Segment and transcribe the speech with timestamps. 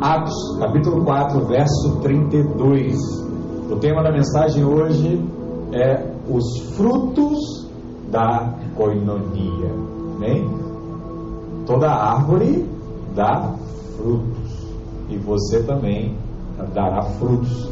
[0.00, 2.96] Atos, capítulo 4, verso 32.
[3.70, 5.24] O tema da mensagem hoje
[5.72, 7.66] é os frutos
[8.10, 9.72] da coinonia.
[10.16, 10.48] Amém?
[11.64, 12.68] Toda árvore
[13.14, 13.54] dá
[13.96, 14.66] frutos.
[15.08, 16.14] E você também
[16.74, 17.70] dará frutos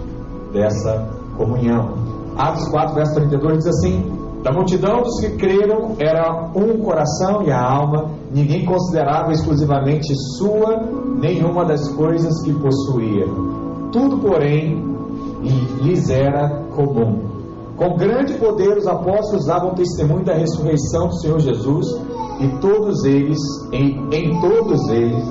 [0.52, 1.06] dessa
[1.36, 1.94] comunhão.
[2.38, 4.02] Atos 4, verso 32 diz assim:
[4.42, 10.82] Da multidão dos que creram era um coração e a alma, ninguém considerava exclusivamente sua
[11.20, 13.26] nenhuma das coisas que possuía.
[13.92, 14.82] Tudo, porém,
[15.80, 17.32] lhes era comum.
[17.76, 21.86] Com grande poder, os apóstolos davam testemunho da ressurreição do Senhor Jesus,
[22.40, 23.38] e todos eles,
[23.72, 25.24] em, em todos eles,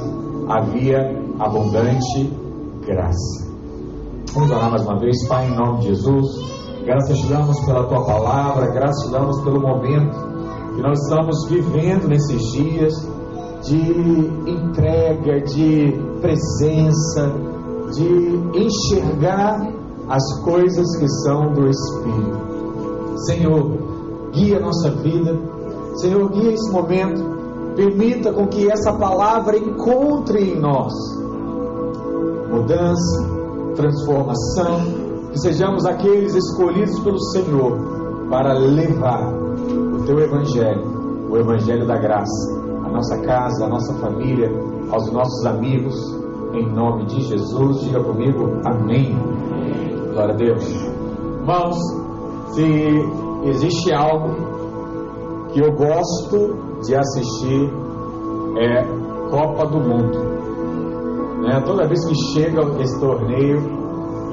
[0.48, 2.32] havia abundante
[2.86, 3.54] graça.
[4.34, 6.28] Vamos orar mais uma vez, Pai, em nome de Jesus.
[6.86, 10.23] Graças te damos pela tua palavra, graças te damos pelo momento
[10.76, 12.94] que nós estamos vivendo nesses dias
[13.64, 17.34] de entrega, de presença,
[17.94, 19.72] de enxergar
[20.10, 23.18] as coisas que são do Espírito.
[23.26, 23.72] Senhor,
[24.34, 25.40] guia nossa vida.
[25.96, 27.34] Senhor, guia esse momento.
[27.76, 30.94] Permita com que essa palavra encontre em nós
[32.52, 33.28] mudança,
[33.76, 34.82] transformação,
[35.32, 37.80] que sejamos aqueles escolhidos pelo Senhor
[38.30, 39.43] para levar
[40.06, 44.52] teu evangelho, o evangelho da graça, à nossa casa, à nossa família,
[44.92, 45.96] aos nossos amigos,
[46.54, 47.82] em nome de Jesus.
[47.82, 49.18] Diga comigo, amém.
[50.14, 50.64] Glória a Deus.
[51.40, 51.78] Irmãos,
[52.54, 52.64] se
[53.46, 54.36] existe algo
[55.52, 57.70] que eu gosto de assistir
[58.58, 58.84] é
[59.30, 60.20] Copa do Mundo.
[61.42, 61.60] Né?
[61.66, 63.83] Toda vez que chega esse torneio,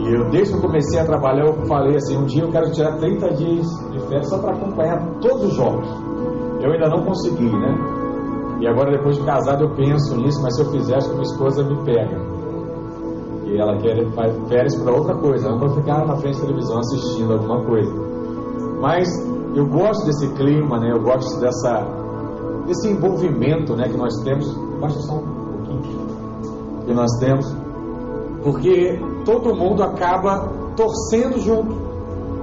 [0.01, 2.71] e eu desde que eu comecei a trabalhar, eu falei assim, um dia eu quero
[2.73, 5.87] tirar 30 dias de férias só para acompanhar todos os jogos.
[6.63, 7.75] Eu ainda não consegui, né?
[8.61, 11.23] E agora depois de casado eu penso nisso, mas se eu fizer, acho que minha
[11.23, 12.19] esposa me pega.
[13.47, 14.07] E ela quer
[14.49, 17.93] férias para outra coisa, não para ficar na frente da televisão assistindo alguma coisa.
[18.81, 19.09] Mas
[19.55, 20.93] eu gosto desse clima, né?
[20.93, 22.01] Eu gosto dessa
[22.67, 24.47] desse envolvimento, né, que nós temos.
[24.81, 26.07] Baixa só um pouquinho
[26.87, 27.47] que nós temos,
[28.43, 28.99] porque
[29.31, 31.91] todo mundo acaba torcendo junto.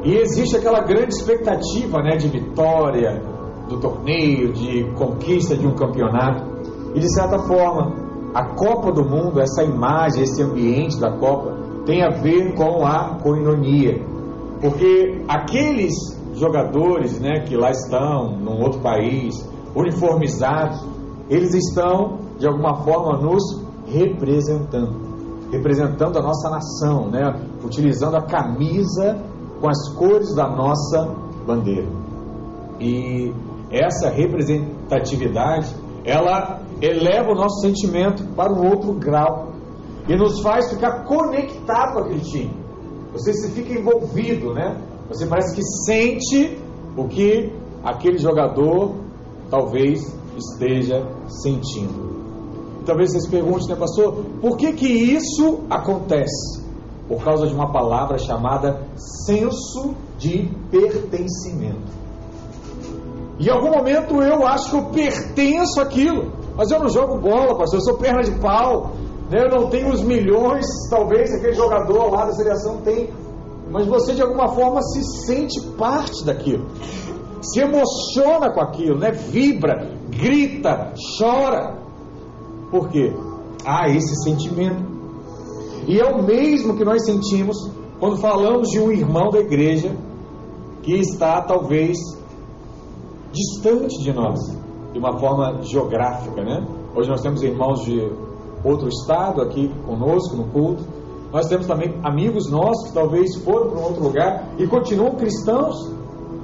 [0.03, 3.21] E existe aquela grande expectativa né, de vitória
[3.67, 6.45] do torneio, de conquista de um campeonato.
[6.95, 7.93] E de certa forma,
[8.33, 13.17] a Copa do Mundo, essa imagem, esse ambiente da Copa, tem a ver com a
[13.21, 14.01] coinonia.
[14.61, 15.93] Porque aqueles
[16.35, 19.35] jogadores né, que lá estão, num outro país,
[19.75, 20.85] uniformizados,
[21.29, 23.43] eles estão, de alguma forma, nos
[23.87, 25.06] representando.
[25.52, 27.24] Representando a nossa nação, né?
[27.63, 29.18] utilizando a camisa
[29.59, 31.08] com as cores da nossa
[31.46, 31.88] bandeira.
[32.80, 33.34] E
[33.72, 35.75] essa representatividade,
[36.06, 39.53] ela eleva o nosso sentimento para um outro grau
[40.08, 42.52] e nos faz ficar conectado com aquele time.
[43.14, 44.78] Você se fica envolvido, né?
[45.09, 46.62] Você parece que sente
[46.96, 47.52] o que
[47.84, 48.96] aquele jogador
[49.50, 50.00] talvez
[50.35, 52.06] esteja sentindo.
[52.87, 56.65] Talvez você se pergunte, né, pastor, por que que isso acontece?
[57.05, 58.81] Por causa de uma palavra chamada
[59.25, 61.97] senso de pertencimento.
[63.37, 67.79] Em algum momento eu acho que eu pertenço àquilo, mas eu não jogo bola, pastor,
[67.79, 68.93] eu sou perna de pau,
[69.29, 69.43] né?
[69.43, 73.09] eu não tenho os milhões, talvez aquele jogador lá da seleção tem,
[73.69, 76.65] mas você de alguma forma se sente parte daquilo,
[77.41, 79.11] se emociona com aquilo, né?
[79.11, 81.86] vibra, grita, chora.
[82.72, 83.13] Por quê?
[83.66, 84.83] Há esse sentimento.
[85.88, 87.55] E é o mesmo que nós sentimos
[88.00, 89.95] quando falamos de um irmão da igreja
[90.83, 91.97] que está talvez
[93.31, 94.39] distante de nós,
[94.94, 96.66] de uma forma geográfica, né?
[96.95, 98.11] Hoje nós temos irmãos de
[98.63, 100.84] outro estado aqui conosco no culto.
[101.31, 105.75] Nós temos também amigos nossos que talvez foram para um outro lugar e continuam cristãos,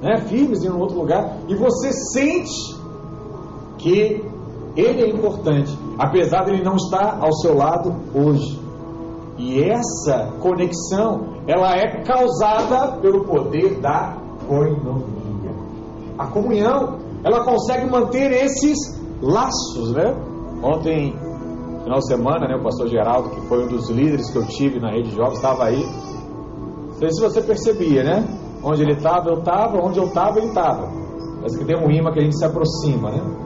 [0.02, 2.76] né, firmes em um outro lugar, e você sente
[3.78, 4.22] que
[4.76, 8.60] ele é importante, apesar de ele não estar ao seu lado hoje.
[9.36, 15.50] E essa conexão, ela é causada pelo poder da coinonia.
[16.16, 18.78] A comunhão, ela consegue manter esses
[19.20, 20.14] laços, né?
[20.62, 21.12] Ontem,
[21.82, 24.78] final de semana, né, o pastor Geraldo, que foi um dos líderes que eu tive
[24.78, 25.84] na rede de jovens, estava aí.
[26.88, 28.24] Não sei se você percebia, né?
[28.62, 30.88] Onde ele estava, eu estava, onde eu estava, ele estava.
[31.36, 33.43] Parece que tem um imã que a gente se aproxima, né?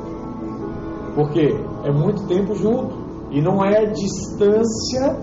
[1.19, 2.95] Porque é muito tempo junto.
[3.33, 5.19] E não é a distância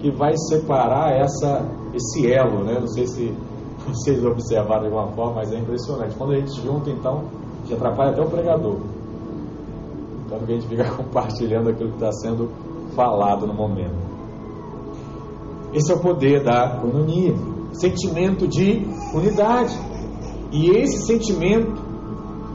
[0.00, 1.64] que vai separar essa,
[1.94, 2.76] esse elo, né?
[2.80, 3.32] Não sei se
[3.86, 6.16] vocês observaram de alguma forma, mas é impressionante.
[6.16, 7.26] Quando a gente junta, então,
[7.68, 8.78] já atrapalha até o pregador.
[10.26, 12.50] Então a gente fica compartilhando aquilo que está sendo
[12.96, 13.94] falado no momento.
[15.72, 17.36] Esse é o poder da coinonia,
[17.74, 19.78] sentimento de unidade.
[20.50, 21.80] E esse sentimento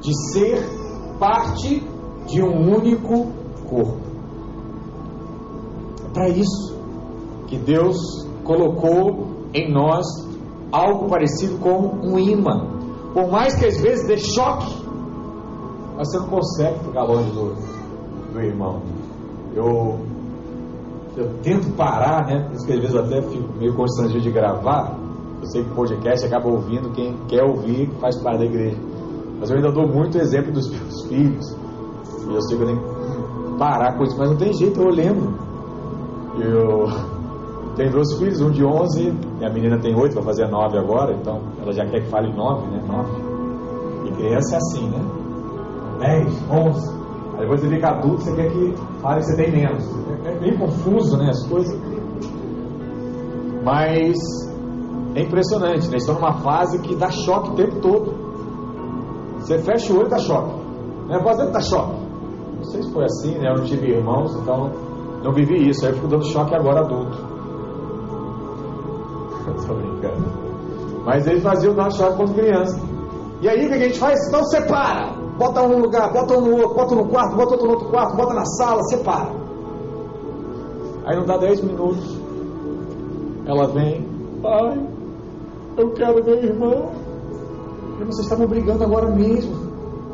[0.02, 0.62] de ser
[1.18, 1.93] parte
[2.28, 3.28] de um único
[3.70, 3.98] corpo.
[6.06, 6.78] É para isso
[7.48, 7.98] que Deus
[8.44, 10.06] colocou em nós
[10.72, 12.68] algo parecido com um imã.
[13.14, 14.74] Por mais que às vezes dê choque,
[15.96, 17.54] mas você não consegue ficar longe do,
[18.34, 18.82] do irmão.
[19.56, 20.00] Eu,
[21.16, 22.48] eu tento parar, né?
[22.48, 24.98] Por isso que às vezes eu até fico meio constrangido de gravar.
[25.40, 28.78] Eu sei que o podcast acaba ouvindo quem quer ouvir, faz parte da igreja.
[29.40, 31.63] Mas eu ainda dou muito exemplo dos meus filhos.
[32.30, 34.90] E eu sei que eu tenho que parar com isso, mas não tem jeito, eu
[34.90, 35.34] lembro.
[36.40, 36.88] Eu
[37.76, 41.14] tenho dois filhos, um de 11 e a menina tem 8, vai fazer 9 agora,
[41.14, 42.84] então ela já quer que fale 9, né?
[42.88, 43.10] 9.
[44.08, 45.24] E criança é assim, né?
[46.00, 47.04] 10, 11.
[47.34, 49.84] Aí depois você fica adulto, você quer que fale que você tem menos.
[50.26, 51.30] É, é bem confuso, né?
[51.30, 51.80] As coisas.
[53.64, 54.18] Mas
[55.16, 55.98] é impressionante, né?
[55.98, 58.14] Estão numa fase que dá choque o tempo todo.
[59.40, 60.64] Você fecha o olho, dá choque.
[61.24, 62.03] Voz dentro dá choque.
[62.64, 63.50] Não sei se foi assim, né?
[63.50, 64.72] Eu não tive irmãos, então
[65.22, 65.86] não vivi isso.
[65.86, 67.18] Aí eu fico dando choque agora adulto.
[69.68, 70.24] Tô brincando.
[71.04, 72.80] Mas eles faziam dar choque quando criança.
[73.42, 74.30] E aí o que a gente faz?
[74.30, 75.12] Então separa.
[75.38, 77.90] Bota um no lugar, bota um no outro, bota no quarto, bota outro no outro
[77.90, 79.32] quarto, bota na sala, separa.
[81.06, 82.18] Aí não dá 10 minutos.
[83.46, 84.08] Ela vem,
[84.42, 84.80] pai,
[85.76, 86.92] eu quero meu irmão.
[88.00, 89.54] E vocês estavam brigando agora mesmo,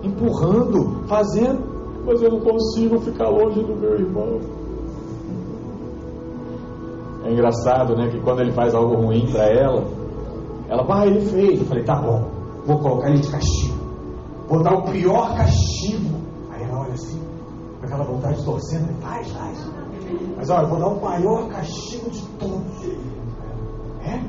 [0.01, 1.68] empurrando, fazendo,
[2.05, 4.39] mas eu não consigo ficar longe do meu irmão.
[7.25, 8.09] É engraçado, né?
[8.09, 9.85] Que quando ele faz algo ruim para ela,
[10.67, 11.59] ela, ah, ele fez.
[11.59, 12.25] Eu falei, tá bom,
[12.65, 13.77] vou colocar ele de castigo.
[14.47, 16.19] Vou dar o pior castigo.
[16.51, 17.21] Aí ela olha assim,
[17.79, 18.95] com aquela vontade de torcer, né?
[19.01, 19.57] faz, faz.
[20.37, 22.83] Mas olha, vou dar o maior castigo de todos.
[24.05, 24.21] É?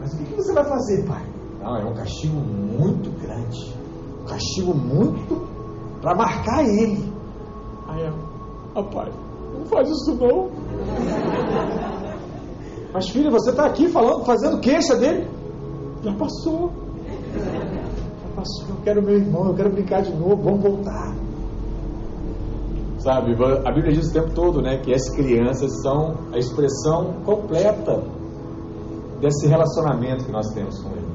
[0.00, 1.22] Mas o que você vai fazer, pai?
[1.60, 3.74] Não, é um castigo muito grande.
[4.22, 5.53] Um castigo muito
[6.04, 7.10] para marcar ele.
[7.88, 9.10] Aí ela, pai,
[9.58, 10.50] não faz isso não.
[12.92, 15.26] Mas filha, você está aqui falando, fazendo queixa dele?
[16.02, 16.70] Já passou.
[17.34, 18.68] Já passou.
[18.68, 21.14] Eu quero meu irmão, eu quero brincar de novo, vamos voltar.
[22.98, 23.34] Sabe,
[23.66, 28.02] a Bíblia diz o tempo todo, né, que as crianças são a expressão completa
[29.20, 31.14] desse relacionamento que nós temos com ele.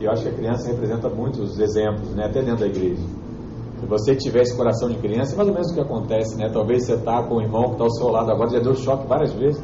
[0.00, 3.02] E eu acho que a criança representa muitos exemplos, né, até dentro da igreja.
[3.80, 6.48] Se você tiver esse coração de criança, é mais ou menos o que acontece, né?
[6.50, 9.06] Talvez você está com o irmão que está ao seu lado agora, já deu choque
[9.06, 9.62] várias vezes,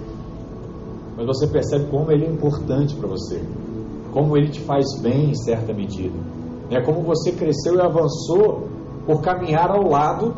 [1.16, 3.42] mas você percebe como ele é importante para você,
[4.12, 6.14] como ele te faz bem em certa medida,
[6.70, 6.82] né?
[6.82, 8.68] Como você cresceu e avançou
[9.06, 10.34] por caminhar ao lado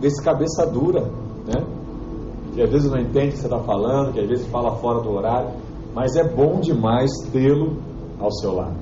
[0.00, 1.02] desse cabeça dura,
[1.46, 1.64] né?
[2.54, 5.00] Que às vezes não entende o que você está falando, que às vezes fala fora
[5.02, 5.50] do horário,
[5.94, 7.76] mas é bom demais tê-lo
[8.18, 8.76] ao seu lado.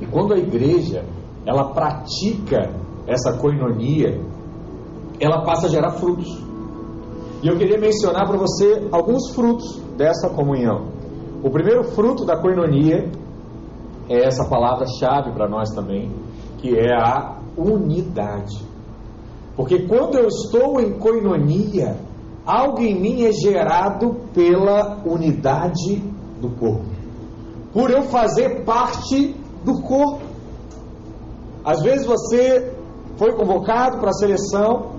[0.00, 1.04] E quando a igreja
[1.46, 4.20] ela pratica essa coinonia,
[5.20, 6.28] ela passa a gerar frutos.
[7.42, 10.88] E eu queria mencionar para você alguns frutos dessa comunhão.
[11.42, 13.10] O primeiro fruto da coinonia
[14.08, 16.10] é essa palavra-chave para nós também,
[16.58, 18.64] que é a unidade.
[19.56, 21.96] Porque quando eu estou em coinonia,
[22.46, 26.02] algo em mim é gerado pela unidade
[26.40, 26.84] do corpo.
[27.72, 29.34] Por eu fazer parte
[29.64, 30.22] do corpo.
[31.64, 32.73] Às vezes você
[33.16, 34.92] foi convocado para a seleção,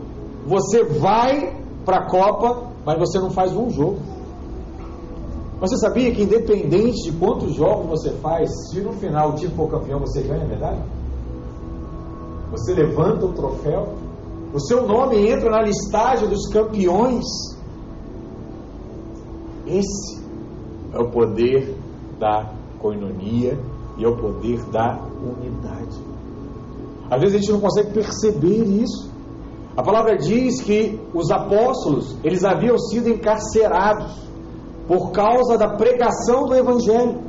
[0.46, 4.00] você vai para a Copa, mas você não faz um jogo.
[5.60, 9.70] Você sabia que independente de quantos jogos você faz, se no final o time for
[9.70, 10.84] campeão, você ganha a medalha?
[12.52, 13.96] Você levanta o troféu,
[14.54, 17.26] o seu nome entra na listagem dos campeões.
[19.66, 20.24] Esse
[20.94, 21.76] é o poder
[22.20, 23.60] da coinonia
[23.98, 26.05] e é o poder da unidade.
[27.10, 29.14] Às vezes a gente não consegue perceber isso.
[29.78, 34.26] A palavra diz que os apóstolos, eles haviam sido encarcerados
[34.88, 37.22] por causa da pregação do evangelho.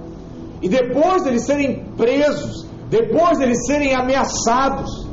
[0.63, 5.07] E depois deles serem presos, depois deles serem ameaçados,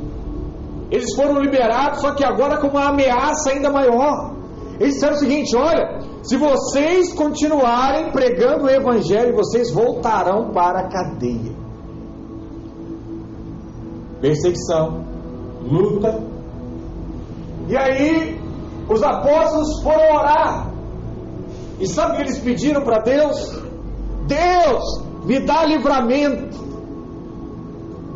[0.90, 4.34] eles foram liberados, só que agora com uma ameaça ainda maior.
[4.78, 10.88] Eles disseram o seguinte: olha, se vocês continuarem pregando o evangelho, vocês voltarão para a
[10.88, 11.63] cadeia
[14.20, 15.04] perseguição,
[15.62, 16.22] luta.
[17.68, 18.40] E aí
[18.88, 20.70] os apóstolos foram orar.
[21.80, 23.62] E sabe o que eles pediram para Deus?
[24.26, 26.62] Deus, me dá livramento.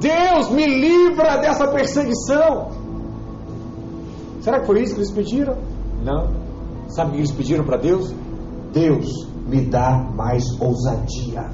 [0.00, 2.71] Deus, me livra dessa perseguição.
[4.40, 5.57] Será que foi isso que eles pediram?
[6.05, 6.31] Não.
[6.88, 8.14] Sabe o que eles pediram para Deus?
[8.73, 11.50] Deus me dá mais ousadia.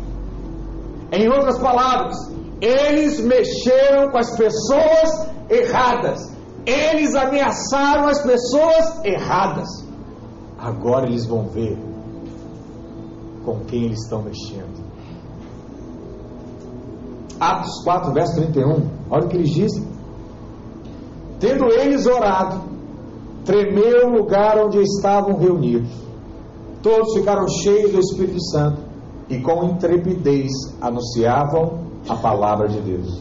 [1.10, 2.16] Em outras palavras,
[2.60, 6.20] eles mexeram com as pessoas erradas.
[6.66, 9.68] Eles ameaçaram as pessoas erradas.
[10.58, 11.76] Agora eles vão ver
[13.44, 14.82] com quem eles estão mexendo.
[17.38, 18.88] Atos 4, verso 31.
[19.10, 19.86] Olha o que eles dizem.
[21.38, 22.62] Tendo eles orado,
[23.44, 25.92] tremeu o lugar onde estavam reunidos.
[26.82, 28.80] Todos ficaram cheios do Espírito Santo
[29.28, 33.20] e com intrepidez anunciavam a palavra de Deus.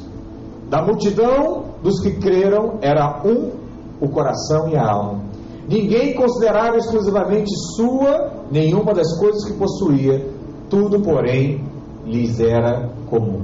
[0.69, 3.51] Da multidão dos que creram era um
[3.99, 5.23] o coração e a alma.
[5.67, 10.27] Ninguém considerava exclusivamente sua nenhuma das coisas que possuía,
[10.69, 11.63] tudo, porém,
[12.05, 13.41] lhes era comum.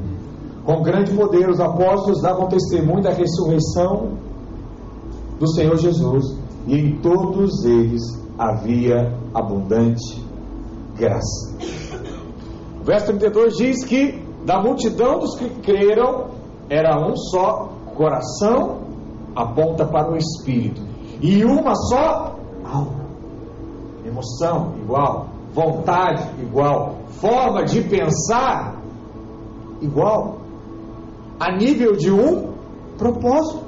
[0.65, 4.17] Com grande poder, os apóstolos davam testemunho da ressurreição
[5.39, 8.01] do Senhor Jesus, e em todos eles
[8.37, 10.21] havia abundante
[10.97, 11.57] graça.
[12.81, 16.27] O verso 32 diz que da multidão dos que creram
[16.69, 18.81] era um só coração,
[19.35, 20.81] aponta para o espírito,
[21.21, 22.99] e uma só alma.
[24.05, 28.75] Emoção igual, vontade igual, forma de pensar
[29.81, 30.37] igual,
[31.39, 32.53] a nível de um
[32.97, 33.63] propósito.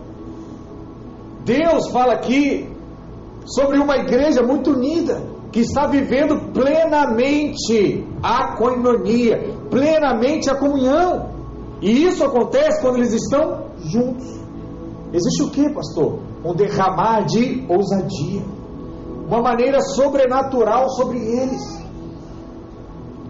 [1.43, 2.69] Deus fala aqui
[3.45, 11.29] sobre uma igreja muito unida, que está vivendo plenamente a coinonia, plenamente a comunhão.
[11.81, 14.25] E isso acontece quando eles estão juntos.
[15.11, 16.19] Existe o que, pastor?
[16.43, 18.41] Um derramar de ousadia,
[19.27, 21.81] uma maneira sobrenatural sobre eles.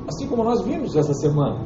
[0.07, 1.65] Assim como nós vimos essa semana.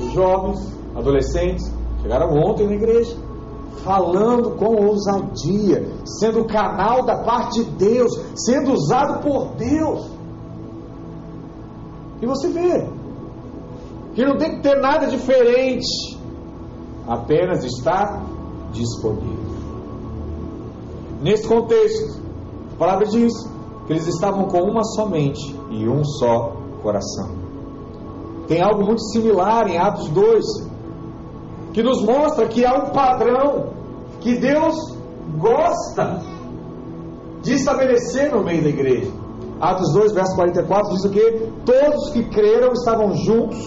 [0.00, 0.58] Os jovens,
[0.96, 3.31] adolescentes, chegaram ontem na igreja
[3.78, 10.10] falando com ousadia, sendo canal da parte de Deus, sendo usado por Deus.
[12.20, 12.88] E você vê
[14.14, 16.18] que não tem que ter nada diferente,
[17.06, 18.22] apenas estar
[18.72, 19.52] disponível.
[21.20, 22.20] Nesse contexto,
[22.74, 23.32] a palavra diz
[23.86, 26.52] que eles estavam com uma somente e um só
[26.82, 27.30] coração.
[28.46, 30.44] Tem algo muito similar em Atos 2,
[31.72, 33.72] que nos mostra que há um padrão
[34.20, 34.76] que Deus
[35.38, 36.20] gosta
[37.42, 39.10] de estabelecer no meio da igreja.
[39.60, 41.52] Atos 2, verso 44 diz o que?
[41.64, 43.58] Todos que creram estavam juntos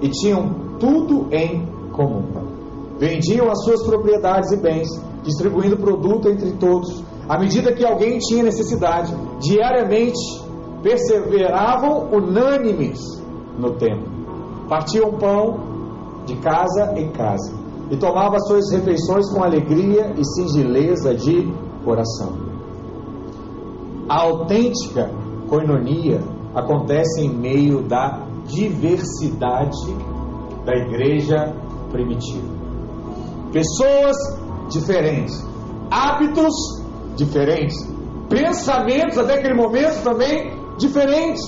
[0.00, 2.24] e tinham tudo em comum.
[2.98, 4.88] Vendiam as suas propriedades e bens,
[5.22, 9.14] distribuindo produto entre todos, à medida que alguém tinha necessidade.
[9.40, 10.20] Diariamente
[10.82, 13.00] perseveravam unânimes
[13.58, 14.12] no templo.
[14.68, 15.71] Partiam pão
[16.26, 17.52] de casa em casa,
[17.90, 21.52] e tomava suas refeições com alegria e singeleza de
[21.84, 22.32] coração.
[24.08, 25.10] A autêntica
[25.48, 26.20] coinonia
[26.54, 29.94] acontece em meio da diversidade
[30.64, 31.54] da igreja
[31.90, 32.48] primitiva.
[33.52, 34.16] Pessoas
[34.70, 35.34] diferentes,
[35.90, 36.54] hábitos
[37.16, 37.76] diferentes,
[38.28, 41.42] pensamentos até aquele momento também diferentes.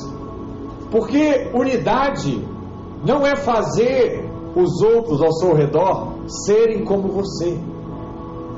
[0.90, 2.46] Porque unidade
[3.04, 4.23] não é fazer
[4.56, 6.14] os outros ao seu redor
[6.46, 7.58] serem como você.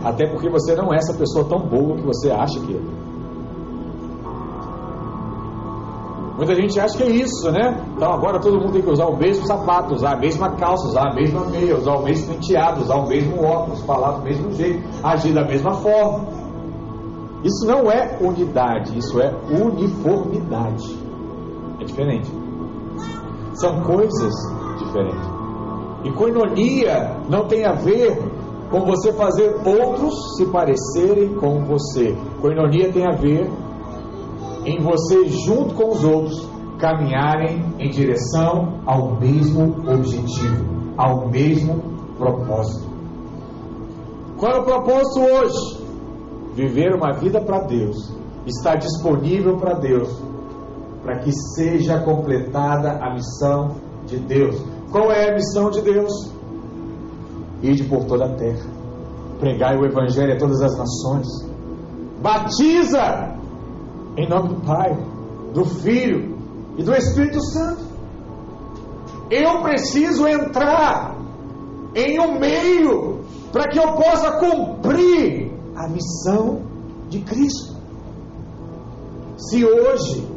[0.04, 3.06] Até porque você não é essa pessoa tão boa que você acha que é.
[6.36, 7.82] Muita gente acha que é isso, né?
[7.96, 11.08] Então agora todo mundo tem que usar o mesmo sapato, usar a mesma calça, usar
[11.08, 14.86] a mesma meia, usar o mesmo penteado, usar o mesmo óculos, falar do mesmo jeito,
[15.02, 16.26] agir da mesma forma.
[17.42, 20.98] Isso não é unidade, isso é uniformidade.
[21.80, 22.30] É diferente.
[23.54, 24.34] São coisas
[24.78, 25.35] diferentes.
[26.06, 28.16] E coinonia não tem a ver
[28.70, 32.16] com você fazer outros se parecerem com você.
[32.40, 33.50] Coinonia tem a ver
[34.64, 36.48] em você, junto com os outros,
[36.78, 40.64] caminharem em direção ao mesmo objetivo,
[40.96, 41.82] ao mesmo
[42.16, 42.88] propósito.
[44.38, 45.86] Qual é o propósito hoje?
[46.54, 47.96] Viver uma vida para Deus,
[48.46, 50.22] estar disponível para Deus,
[51.02, 54.75] para que seja completada a missão de Deus.
[54.90, 56.12] Qual é a missão de Deus?
[57.62, 58.66] Ide por toda a terra,
[59.40, 61.26] pregai o Evangelho a todas as nações,
[62.20, 63.36] batiza
[64.16, 64.96] em nome do Pai,
[65.52, 66.36] do Filho
[66.76, 67.84] e do Espírito Santo.
[69.30, 71.16] Eu preciso entrar
[71.94, 73.20] em um meio
[73.52, 76.62] para que eu possa cumprir a missão
[77.08, 77.74] de Cristo.
[79.36, 80.35] Se hoje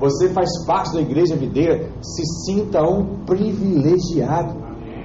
[0.00, 4.54] você faz parte da igreja videira, se sinta um privilegiado,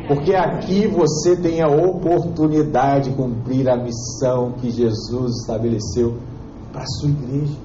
[0.07, 6.15] porque aqui você tem a oportunidade de cumprir a missão que Jesus estabeleceu
[6.71, 7.57] para a sua igreja.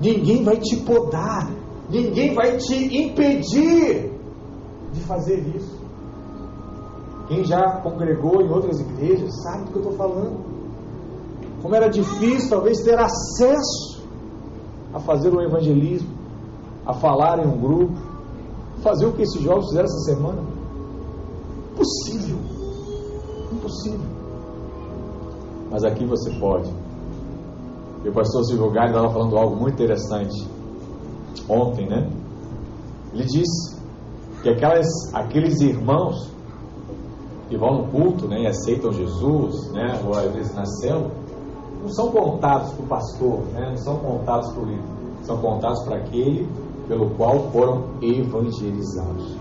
[0.00, 1.50] ninguém vai te podar,
[1.90, 4.12] ninguém vai te impedir
[4.92, 5.82] de fazer isso.
[7.26, 10.52] Quem já congregou em outras igrejas sabe do que eu estou falando.
[11.60, 14.01] Como era difícil, talvez, ter acesso
[14.92, 16.10] a fazer um evangelismo,
[16.86, 17.94] a falar em um grupo,
[18.82, 20.42] fazer o que esses jovens fizeram essa semana.
[21.72, 22.38] Impossível.
[23.52, 24.12] Impossível.
[25.70, 26.70] Mas aqui você pode.
[28.04, 30.46] E o pastor Silvio Galho estava falando algo muito interessante
[31.48, 32.10] ontem, né?
[33.14, 33.80] Ele disse
[34.42, 36.30] que aquelas, aqueles irmãos
[37.48, 41.10] que vão no culto né, e aceitam Jesus, né, ou às vezes na célula,
[41.82, 44.84] não são contados para o pastor, né, não são contados para o líder,
[45.22, 46.48] são contados para aquele
[46.86, 49.36] pelo qual foram evangelizados,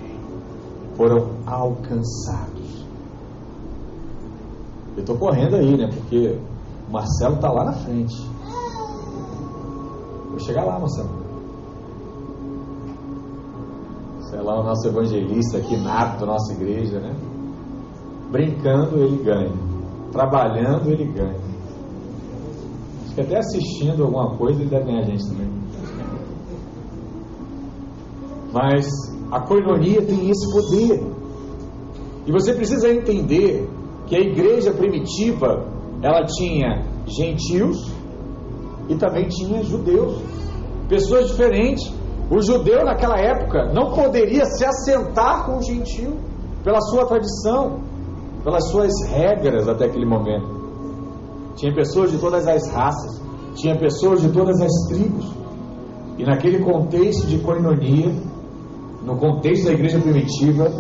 [0.96, 2.86] foram alcançados.
[4.96, 6.38] Eu estou correndo aí, né, porque
[6.88, 8.16] o Marcelo está lá na frente.
[10.30, 11.22] Vou chegar lá, Marcelo.
[14.30, 17.14] Sei lá, o nosso evangelista aqui nato da nossa igreja, né?
[18.32, 19.52] Brincando ele ganha.
[20.12, 21.41] Trabalhando ele ganha.
[23.12, 25.50] Acho que até assistindo alguma coisa ele deve ganhar a gente também.
[28.53, 28.88] Mas
[29.30, 31.03] a coinonia tem esse poder.
[32.25, 33.70] E você precisa entender
[34.08, 35.65] que a igreja primitiva
[36.01, 37.91] ela tinha gentios
[38.88, 40.22] e também tinha judeus,
[40.88, 41.94] pessoas diferentes.
[42.30, 46.18] O judeu naquela época não poderia se assentar com o gentio
[46.63, 47.82] pela sua tradição
[48.41, 50.61] pelas suas regras até aquele momento.
[51.55, 53.22] Tinha pessoas de todas as raças,
[53.55, 55.31] tinha pessoas de todas as tribos.
[56.17, 58.13] E naquele contexto de coinonia,
[59.03, 60.72] no contexto da igreja primitiva,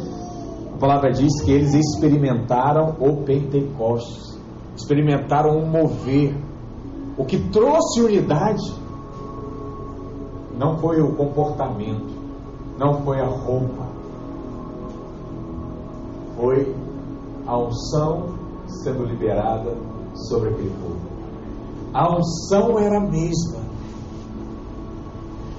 [0.73, 4.39] a palavra diz que eles experimentaram o Pentecostes,
[4.75, 6.35] experimentaram o mover.
[7.17, 8.73] O que trouxe unidade
[10.57, 12.13] não foi o comportamento,
[12.77, 13.87] não foi a roupa,
[16.35, 16.75] foi
[17.45, 18.35] a unção
[18.67, 19.90] sendo liberada
[20.27, 20.99] sobre aquele povo.
[21.93, 23.61] A unção era a mesma.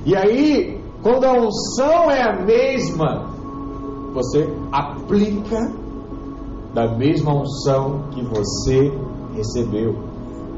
[0.05, 3.31] E aí, quando a unção é a mesma,
[4.15, 5.73] você aplica
[6.73, 8.93] da mesma unção que você
[9.35, 9.97] recebeu.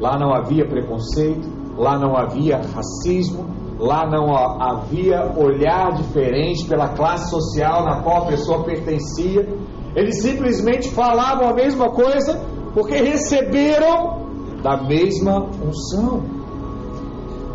[0.00, 3.46] Lá não havia preconceito, lá não havia racismo,
[3.78, 9.48] lá não havia olhar diferente pela classe social na qual a pessoa pertencia.
[9.94, 12.40] Eles simplesmente falavam a mesma coisa
[12.74, 14.24] porque receberam
[14.62, 16.22] da mesma unção.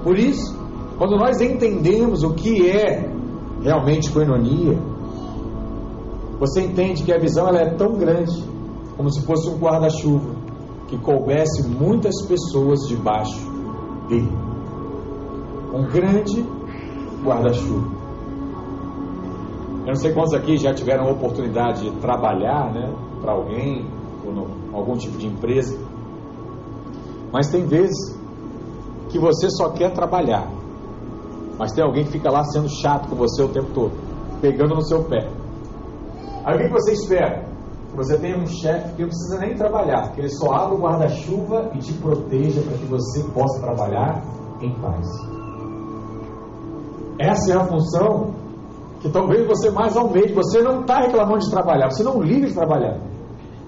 [0.03, 0.58] Por isso,
[0.97, 3.12] quando nós entendemos o que é
[3.62, 4.79] realmente coinonia,
[6.39, 8.41] você entende que a visão ela é tão grande
[8.95, 10.39] como se fosse um guarda-chuva
[10.88, 13.39] que coubesse muitas pessoas debaixo
[14.08, 14.32] dele.
[15.73, 16.45] Um grande
[17.23, 17.99] guarda-chuva.
[19.82, 23.86] Eu não sei quantos aqui já tiveram a oportunidade de trabalhar né, para alguém,
[24.25, 25.77] ou no, algum tipo de empresa.
[27.32, 28.17] Mas tem vezes
[29.10, 30.47] que você só quer trabalhar,
[31.58, 33.91] mas tem alguém que fica lá sendo chato com você o tempo todo,
[34.41, 35.29] pegando no seu pé.
[36.45, 37.47] Aí o que você espera?
[37.89, 40.79] Que você tenha um chefe que não precisa nem trabalhar, que ele só abra o
[40.79, 44.23] guarda-chuva e te proteja para que você possa trabalhar
[44.62, 45.08] em paz.
[47.19, 48.34] Essa é a função
[49.01, 50.34] que talvez você mais almeje.
[50.34, 52.97] Você não está reclamando de trabalhar, você não liga de trabalhar,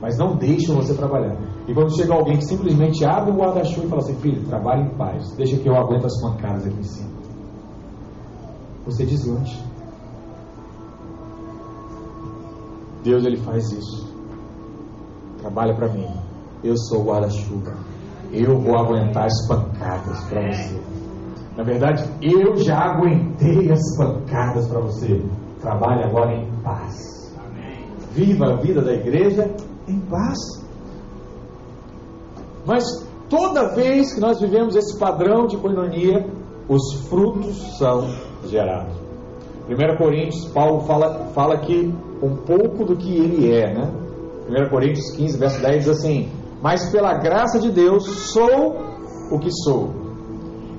[0.01, 1.37] mas não deixa você trabalhar.
[1.67, 4.97] E quando chega alguém que simplesmente abre o guarda-chuva e fala assim: Filho, trabalhe em
[4.97, 7.11] paz, deixa que eu aguento as pancadas aqui em cima.
[8.85, 9.63] Você deslancha.
[13.03, 14.11] Deus ele faz isso.
[15.39, 16.07] Trabalha para mim.
[16.63, 17.73] Eu sou o guarda-chuva.
[18.31, 20.81] Eu vou aguentar as pancadas para você.
[21.57, 25.23] Na verdade, eu já aguentei as pancadas para você.
[25.59, 26.95] Trabalhe agora em paz.
[28.13, 29.53] Viva a vida da igreja
[29.87, 30.37] em paz.
[32.65, 32.83] Mas
[33.29, 36.27] toda vez que nós vivemos esse padrão de coinonia,
[36.69, 38.07] os frutos são
[38.45, 38.93] gerados.
[39.67, 43.91] 1 Coríntios, Paulo fala, fala aqui um pouco do que ele é, né?
[44.49, 46.29] 1 Coríntios 15, verso 10 diz assim:
[46.61, 48.75] Mas pela graça de Deus sou
[49.31, 50.01] o que sou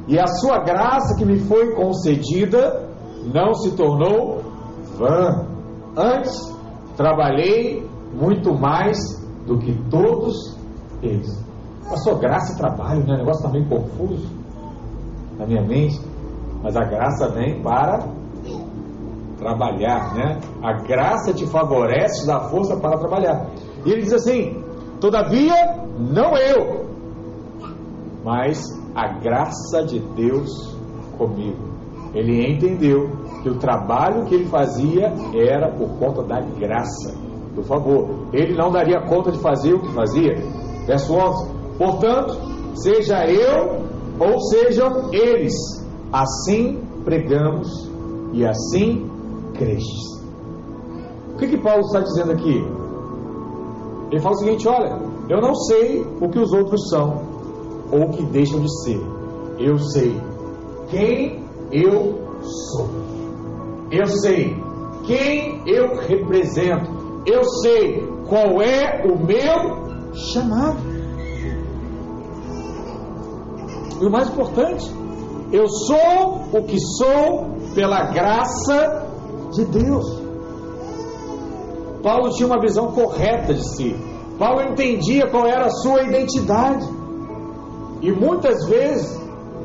[0.06, 2.88] e a sua graça que me foi concedida
[3.32, 4.42] não se tornou
[4.98, 5.46] vã.
[5.96, 6.32] Antes,
[6.96, 8.98] trabalhei muito mais
[9.46, 10.57] do que todos
[11.03, 11.42] eles.
[11.90, 13.14] A sua graça e trabalho, né?
[13.14, 14.29] o negócio está meio confuso
[15.38, 16.01] na minha mente,
[16.62, 18.07] mas a graça vem para
[19.38, 20.38] trabalhar, né?
[20.62, 23.46] A graça te favorece, dá força para trabalhar.
[23.85, 24.62] E ele diz assim:
[25.01, 25.55] Todavia,
[25.98, 26.87] não eu,
[28.25, 28.62] mas
[28.94, 30.77] a graça de Deus
[31.18, 31.72] comigo.
[32.14, 33.11] Ele entendeu
[33.42, 37.14] que o trabalho que ele fazia era por conta da graça,
[37.54, 38.28] do favor.
[38.32, 40.36] Ele não daria conta de fazer o que fazia.
[40.86, 42.36] Verso 11: Portanto,
[42.74, 43.82] seja eu
[44.18, 45.54] ou sejam eles,
[46.12, 47.90] assim pregamos
[48.32, 49.10] e assim
[49.54, 50.22] crestes.
[51.34, 52.64] O que, que Paulo está dizendo aqui?
[54.10, 57.32] Ele fala o seguinte: olha, eu não sei o que os outros são
[57.90, 59.00] ou o que deixam de ser.
[59.58, 60.20] Eu sei
[60.88, 62.88] quem eu sou.
[63.90, 64.56] Eu sei
[65.04, 66.90] quem eu represento.
[67.24, 70.78] Eu sei qual é o meu chamado.
[74.00, 74.90] E o mais importante,
[75.52, 79.06] eu sou o que sou pela graça
[79.52, 80.22] de Deus.
[82.02, 83.96] Paulo tinha uma visão correta de si.
[84.38, 86.85] Paulo entendia qual era a sua identidade.
[88.00, 89.20] E muitas vezes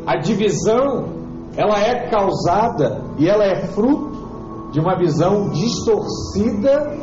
[0.05, 1.17] a divisão
[1.55, 6.95] ela é causada e ela é fruto de uma visão distorcida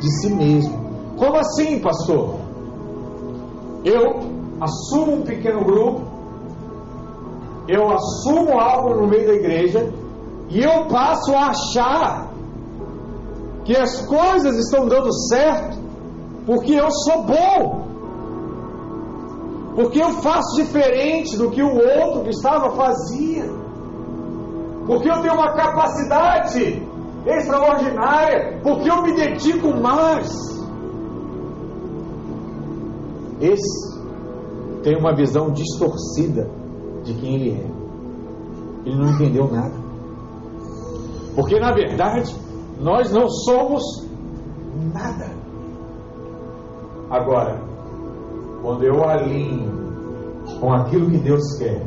[0.00, 0.78] de si mesmo.
[1.16, 2.36] Como assim, pastor?
[3.84, 4.20] Eu
[4.60, 6.02] assumo um pequeno grupo,
[7.68, 9.92] eu assumo algo no meio da igreja
[10.48, 12.30] e eu passo a achar
[13.64, 15.78] que as coisas estão dando certo
[16.44, 17.84] porque eu sou bom,
[19.76, 23.44] porque eu faço diferente do que o outro que estava fazia,
[24.86, 26.89] porque eu tenho uma capacidade
[27.26, 30.28] extraordinária, porque eu me dedico mais.
[33.40, 34.00] Esse
[34.82, 36.50] tem uma visão distorcida
[37.04, 37.70] de quem ele é.
[38.86, 39.74] Ele não entendeu nada.
[41.34, 42.34] Porque na verdade,
[42.80, 43.82] nós não somos
[44.92, 45.30] nada.
[47.10, 47.60] Agora,
[48.62, 49.70] quando eu alinho
[50.60, 51.82] com aquilo que Deus quer,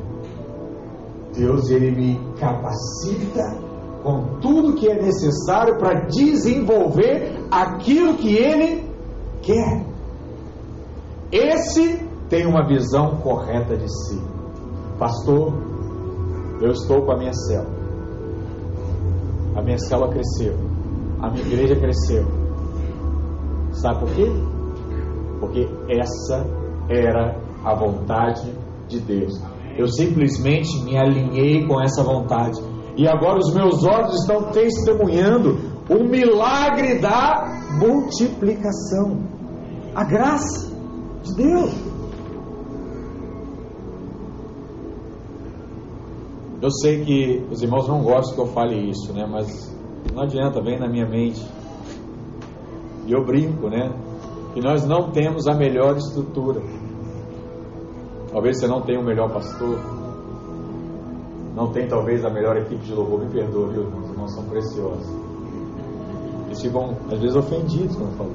[1.36, 3.73] Deus ele me capacita
[4.04, 8.90] com tudo que é necessário para desenvolver aquilo que ele
[9.42, 9.86] quer.
[11.32, 14.22] Esse tem uma visão correta de si.
[15.00, 15.54] Pastor,
[16.62, 17.84] eu estou com a minha célula.
[19.56, 20.74] A minha célula cresceu
[21.24, 22.26] a minha igreja cresceu.
[23.72, 24.30] Sabe por quê?
[25.40, 26.46] Porque essa
[26.90, 28.54] era a vontade
[28.90, 29.42] de Deus.
[29.78, 32.60] Eu simplesmente me alinhei com essa vontade.
[32.96, 35.58] E agora os meus olhos estão testemunhando
[35.90, 37.46] o milagre da
[37.80, 39.24] multiplicação.
[39.96, 40.72] A graça
[41.24, 41.72] de Deus.
[46.62, 49.28] Eu sei que os irmãos não gostam que eu fale isso, né?
[49.30, 49.76] Mas
[50.14, 51.46] não adianta, vem na minha mente.
[53.06, 53.92] E eu brinco, né?
[54.54, 56.62] Que nós não temos a melhor estrutura.
[58.32, 60.03] Talvez você não tenha o melhor pastor.
[61.56, 63.20] Não tem talvez a melhor equipe de louvor.
[63.20, 63.84] Me perdoa, viu?
[63.84, 65.08] Os irmãos são preciosos.
[66.48, 68.32] Eles ficam, às vezes, ofendidos quando falo.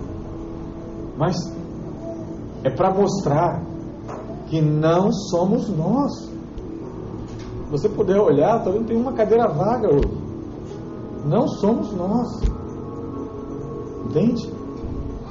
[1.17, 1.37] Mas
[2.63, 3.63] é para mostrar
[4.47, 6.13] que não somos nós.
[7.65, 10.09] Se você puder olhar, talvez tem uma cadeira vaga hoje.
[11.25, 12.29] Não somos nós.
[14.07, 14.51] Entende?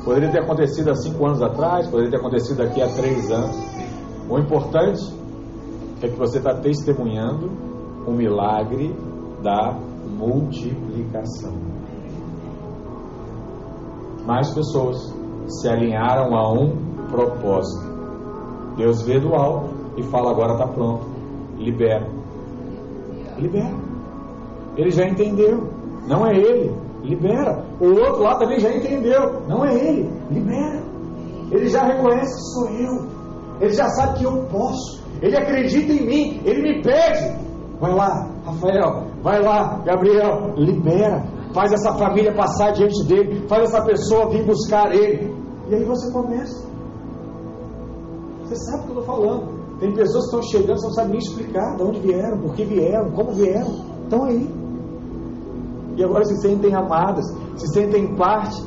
[0.03, 3.55] Poderia ter acontecido há cinco anos atrás, poderia ter acontecido aqui há três anos.
[4.29, 5.01] O importante
[6.01, 7.66] é que você está testemunhando
[8.07, 8.95] o milagre
[9.43, 9.77] da
[10.17, 11.53] multiplicação.
[14.25, 15.13] Mais pessoas
[15.47, 16.75] se alinharam a um
[17.09, 17.85] propósito.
[18.77, 21.05] Deus vê do alto e fala: agora está pronto.
[21.57, 22.07] Libera.
[23.37, 23.75] Libera.
[24.77, 25.69] Ele já entendeu.
[26.07, 26.75] Não é ele.
[27.03, 27.65] Libera.
[27.79, 29.41] O outro lá também já entendeu.
[29.47, 30.09] Não é ele.
[30.29, 30.83] Libera.
[31.51, 33.07] Ele já reconhece que sou eu.
[33.61, 35.03] Ele já sabe que eu posso.
[35.21, 36.41] Ele acredita em mim.
[36.45, 37.46] Ele me pede.
[37.79, 39.07] Vai lá, Rafael.
[39.21, 40.53] Vai lá, Gabriel.
[40.55, 41.23] Libera.
[41.53, 43.47] Faz essa família passar diante dele.
[43.47, 45.35] Faz essa pessoa vir buscar ele.
[45.69, 46.67] E aí você começa.
[48.43, 49.57] Você sabe o que eu estou falando.
[49.79, 52.65] Tem pessoas que estão chegando, você não sabe nem explicar de onde vieram, por que
[52.65, 53.67] vieram, como vieram.
[54.05, 54.67] Estão aí
[55.97, 58.63] e agora se sentem amadas, se sentem parte,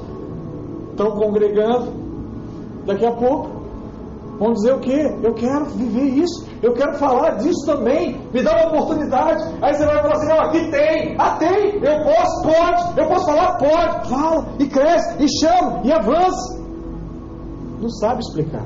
[0.91, 1.93] estão congregando.
[2.85, 3.60] Daqui a pouco
[4.41, 5.19] vão dizer o quê?
[5.23, 9.45] Eu quero viver isso, eu quero falar disso também, me dá uma oportunidade.
[9.61, 13.27] Aí você vai falar assim: não, aqui tem, ah, tem, eu posso, pode, eu posso
[13.27, 16.59] falar, pode, fala, e cresce, e chama, e avança.
[17.81, 18.65] Não sabe explicar.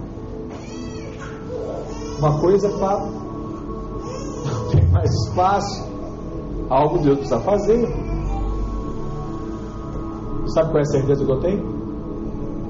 [2.18, 5.90] Uma coisa fala, não tem mais espaço,
[6.70, 7.84] algo Deus precisa fazer.
[10.54, 11.74] Sabe qual é a certeza que eu tenho?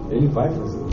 [0.08, 0.83] Ele vai fazer.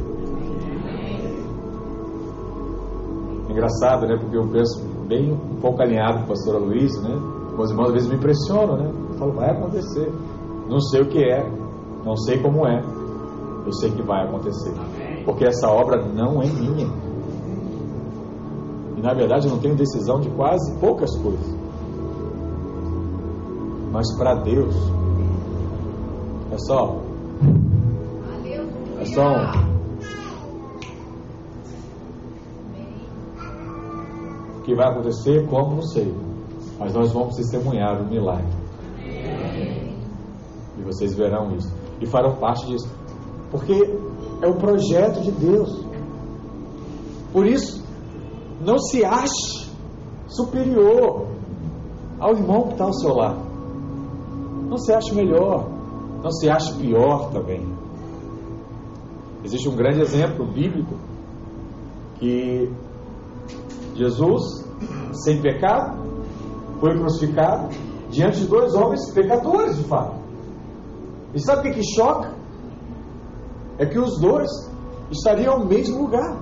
[3.51, 4.17] Engraçado, né?
[4.17, 7.13] Porque eu penso, bem um pouco alinhado com o pastor Luiz, né?
[7.55, 8.91] Meus irmãos às vezes me impressionam, né?
[9.09, 10.09] Eu falo, vai acontecer.
[10.69, 11.45] Não sei o que é,
[12.05, 12.81] não sei como é,
[13.65, 14.73] eu sei que vai acontecer.
[15.25, 16.87] Porque essa obra não é minha.
[18.97, 21.55] E na verdade eu não tenho decisão de quase poucas coisas.
[23.91, 24.75] Mas para Deus,
[26.51, 27.01] é só.
[28.99, 29.70] É só um.
[34.63, 36.13] Que vai acontecer, como não sei.
[36.79, 38.51] Mas nós vamos testemunhar o milagre.
[40.77, 41.71] E vocês verão isso.
[41.99, 42.89] E farão parte disso.
[43.51, 43.73] Porque
[44.41, 45.85] é o projeto de Deus.
[47.31, 47.83] Por isso,
[48.65, 49.69] não se ache
[50.27, 51.27] superior
[52.19, 53.39] ao irmão que está ao seu lado.
[54.67, 55.67] Não se ache melhor.
[56.23, 57.65] Não se ache pior também.
[59.43, 60.95] Existe um grande exemplo bíblico
[62.19, 62.71] que
[64.01, 64.65] Jesus,
[65.23, 65.97] sem pecado,
[66.79, 67.69] foi crucificado
[68.09, 70.15] diante de dois homens pecadores, de fato.
[71.33, 72.33] E sabe o que, que choca?
[73.77, 74.49] É que os dois
[75.11, 76.35] estariam ao mesmo lugar.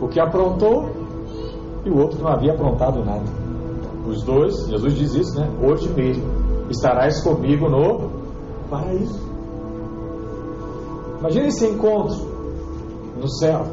[0.00, 0.90] O que aprontou
[1.84, 3.24] e o outro não havia aprontado nada.
[4.06, 5.48] Os dois, Jesus diz isso, né?
[5.62, 6.24] Hoje mesmo
[6.70, 8.10] estarás comigo no
[8.70, 9.20] paraíso.
[11.18, 12.16] Imagine esse encontro
[13.20, 13.66] no céu,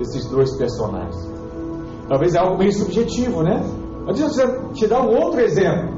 [0.00, 1.16] esses dois personagens.
[2.08, 3.62] Talvez é algo meio subjetivo, né?
[4.06, 5.90] Mas deixa eu te dar um outro exemplo.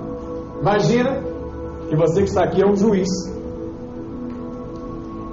[0.61, 1.23] Imagina
[1.89, 3.09] que você que está aqui é um juiz.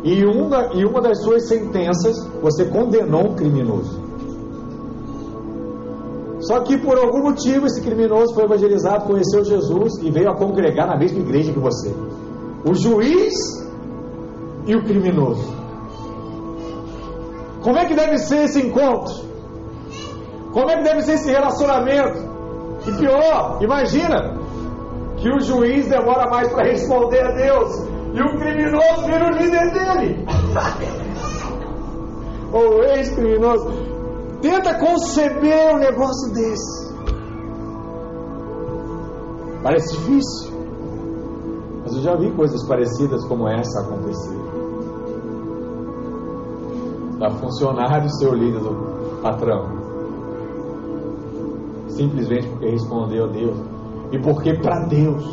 [0.03, 4.07] E uma, e uma das suas sentenças, você condenou um criminoso.
[6.39, 10.87] Só que por algum motivo esse criminoso foi evangelizado, conheceu Jesus e veio a congregar
[10.87, 11.93] na mesma igreja que você.
[12.63, 13.33] O juiz
[14.67, 15.56] e o criminoso.
[17.63, 19.13] Como é que deve ser esse encontro?
[20.53, 22.19] Como é que deve ser esse relacionamento?
[22.87, 24.37] E pior, imagina
[25.17, 29.73] que o juiz demora mais para responder a Deus e o criminoso vira o líder
[29.73, 30.25] dele.
[32.53, 33.67] Ou ex-criminoso.
[34.41, 36.93] Tenta conceber um negócio desse.
[39.63, 40.55] Parece difícil.
[41.83, 44.46] Mas eu já vi coisas parecidas como essa acontecer.
[47.19, 49.65] Da funcionário ser o líder do patrão.
[51.89, 53.57] Simplesmente porque respondeu a Deus.
[54.11, 55.23] E porque para Deus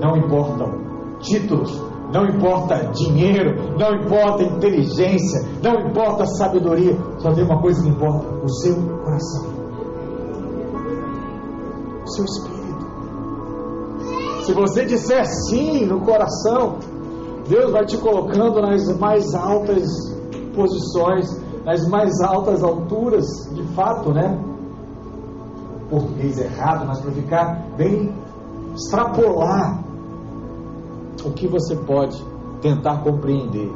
[0.00, 0.86] não importam
[1.18, 7.88] títulos, não importa dinheiro, não importa inteligência, não importa sabedoria, só tem uma coisa que
[7.88, 9.46] importa: o seu coração,
[12.04, 12.56] o seu espírito.
[14.44, 16.78] Se você disser sim no coração,
[17.48, 20.15] Deus vai te colocando nas mais altas
[20.56, 21.26] posições,
[21.64, 24.36] nas mais altas alturas, de fato, né?
[25.88, 28.12] Português errado, mas para ficar bem
[28.74, 29.84] extrapolar
[31.24, 32.16] o que você pode
[32.60, 33.70] tentar compreender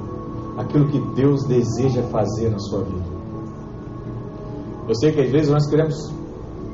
[0.58, 3.10] aquilo que Deus deseja fazer na sua vida.
[4.88, 5.94] Eu sei que às vezes nós queremos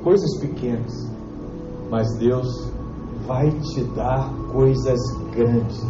[0.03, 0.93] coisas pequenas,
[1.91, 2.47] mas Deus
[3.27, 4.99] vai te dar coisas
[5.35, 5.85] grandes.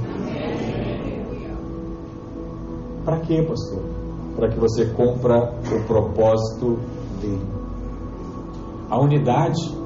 [3.05, 4.06] Para quê, pastor?
[4.37, 6.79] Para que você cumpra o propósito
[7.21, 7.47] dele.
[8.91, 9.77] A unidade,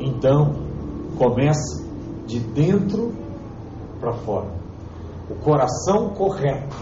[0.00, 0.54] então,
[1.18, 1.86] começa
[2.26, 3.12] de dentro
[4.00, 4.48] para fora.
[5.30, 6.76] O coração correto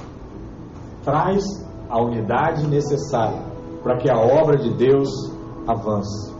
[1.02, 1.44] traz
[1.88, 3.42] a unidade necessária
[3.82, 5.08] para que a obra de Deus
[5.66, 6.34] avance.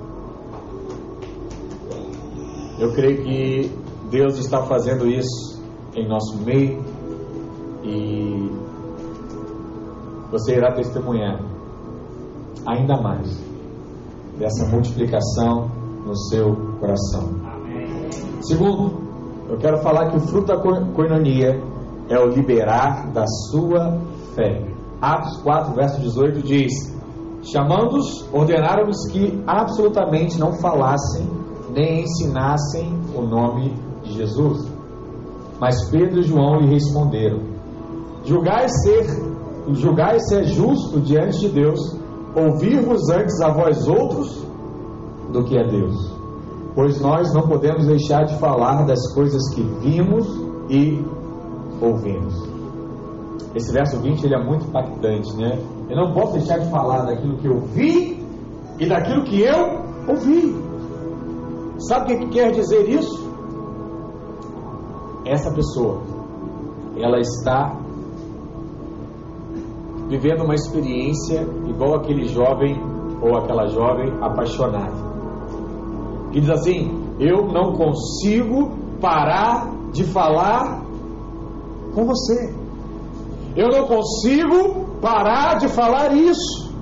[2.79, 3.79] Eu creio que
[4.11, 5.63] Deus está fazendo isso
[5.95, 6.83] em nosso meio
[7.83, 8.64] e
[10.35, 11.41] você irá testemunhar
[12.67, 13.41] ainda mais
[14.37, 15.71] dessa multiplicação
[16.05, 17.31] no seu coração.
[18.43, 21.63] Segundo, eu quero falar que o fruto da coinonia
[22.09, 23.97] é o liberar da sua
[24.35, 24.67] fé.
[25.01, 26.73] Atos 4, verso 18 diz:
[27.45, 31.29] Chamando-os, ordenaram-lhes que absolutamente não falassem
[31.73, 34.69] nem ensinassem o nome de Jesus.
[35.61, 37.39] Mas Pedro e João lhe responderam:
[38.25, 39.07] Julgai ser,
[39.73, 41.81] julgai ser justo diante de Deus,
[42.37, 44.45] ouvir-vos antes a vós outros
[45.33, 46.15] do que a Deus
[46.75, 50.27] pois nós não podemos deixar de falar das coisas que vimos
[50.69, 51.05] e
[51.81, 52.35] ouvimos.
[53.55, 55.59] Esse verso 20 ele é muito impactante, né?
[55.89, 58.27] Eu não posso deixar de falar daquilo que eu vi
[58.81, 60.57] e daquilo que eu ouvi.
[61.79, 63.25] Sabe o que quer dizer isso?
[65.25, 66.03] Essa pessoa,
[66.97, 67.81] ela está
[70.15, 72.81] vivendo uma experiência igual aquele jovem
[73.21, 74.93] ou aquela jovem apaixonada,
[76.31, 80.83] que diz assim: Eu não consigo parar de falar
[81.95, 82.55] com você.
[83.57, 86.73] Eu não consigo parar de falar isso.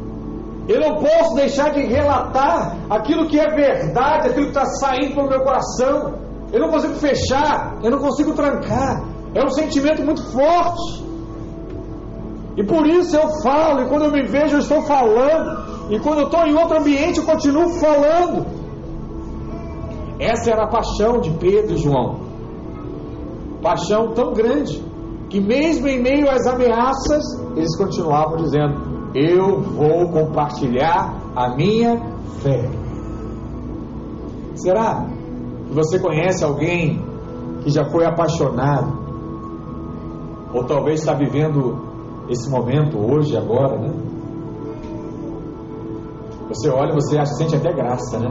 [0.68, 5.28] Eu não posso deixar de relatar aquilo que é verdade, aquilo que está saindo do
[5.28, 6.14] meu coração.
[6.52, 9.04] Eu não consigo fechar, eu não consigo trancar.
[9.34, 11.11] É um sentimento muito forte.
[12.56, 15.90] E por isso eu falo, e quando eu me vejo, eu estou falando.
[15.90, 18.46] E quando eu estou em outro ambiente, eu continuo falando.
[20.18, 22.20] Essa era a paixão de Pedro e João.
[23.62, 24.82] Paixão tão grande
[25.30, 27.22] que, mesmo em meio às ameaças,
[27.56, 31.96] eles continuavam dizendo: Eu vou compartilhar a minha
[32.42, 32.68] fé.
[34.54, 35.06] Será
[35.66, 37.02] que você conhece alguém
[37.62, 39.00] que já foi apaixonado?
[40.52, 41.91] Ou talvez está vivendo
[42.28, 43.92] esse momento hoje, agora, né?
[46.48, 48.30] Você olha, você acha, sente até graça, né?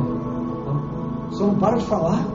[1.30, 2.26] Você não para de falar.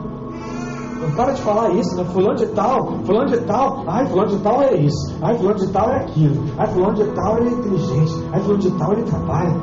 [1.01, 2.05] Não para de falar isso, né?
[2.05, 5.69] Fulano de tal, fulano de tal, ai, fulano de tal é isso, ai, fulano de
[5.69, 9.03] tal é aquilo, ai, fulano de tal ele é inteligente, ai, fulano de tal ele
[9.03, 9.57] trabalha.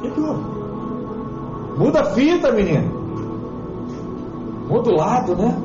[0.00, 0.44] Que houve?
[1.78, 2.90] Muda a fita, menino.
[4.68, 5.60] Muda o lado, né?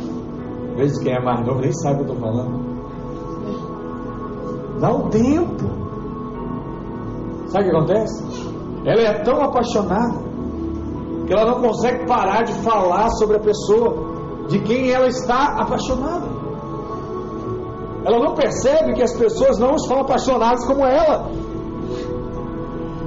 [0.71, 2.70] Às vezes quem é mais novo nem sabe o que eu estou falando.
[4.81, 5.63] Dá um tempo.
[7.49, 8.51] Sabe o que acontece?
[8.83, 10.19] Ela é tão apaixonada
[11.27, 16.25] que ela não consegue parar de falar sobre a pessoa de quem ela está apaixonada.
[18.03, 21.29] Ela não percebe que as pessoas não estão apaixonadas como ela.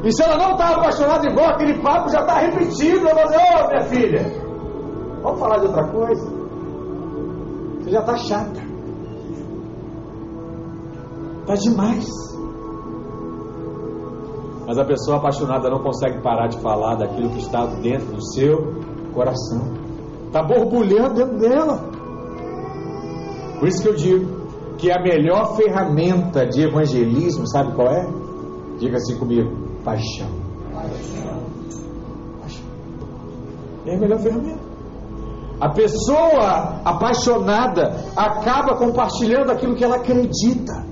[0.04, 3.08] E se ela não está apaixonada igual, aquele papo já está repetido.
[3.08, 4.42] Ela vai dizer, ô oh, minha filha,
[5.24, 6.32] vamos falar de outra coisa.
[7.80, 8.73] Você já está chata.
[11.44, 12.06] Está demais.
[14.66, 18.82] Mas a pessoa apaixonada não consegue parar de falar daquilo que está dentro do seu
[19.12, 19.74] coração.
[20.26, 21.84] Está borbulhando dentro dela.
[23.58, 24.44] Por isso que eu digo
[24.78, 28.08] que a melhor ferramenta de evangelismo, sabe qual é?
[28.78, 29.50] Diga assim comigo:
[29.84, 30.28] paixão.
[32.40, 32.64] paixão.
[33.84, 34.64] É a melhor ferramenta.
[35.60, 40.83] A pessoa apaixonada acaba compartilhando aquilo que ela acredita.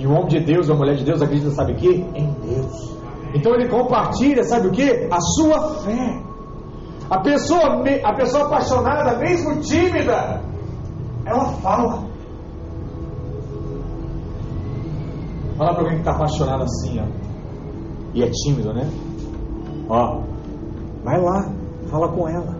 [0.00, 1.88] E o homem de Deus, a mulher de Deus acredita, sabe o que?
[2.14, 2.96] Em Deus.
[3.34, 5.06] Então ele compartilha, sabe o que?
[5.10, 6.22] A sua fé.
[7.10, 10.40] A pessoa, a pessoa apaixonada, mesmo tímida,
[11.26, 12.02] ela fala.
[15.58, 17.04] Fala para alguém que está apaixonado assim, ó.
[18.14, 18.90] E é tímido, né?
[19.86, 20.22] Ó,
[21.04, 21.52] vai lá,
[21.90, 22.56] fala com ela.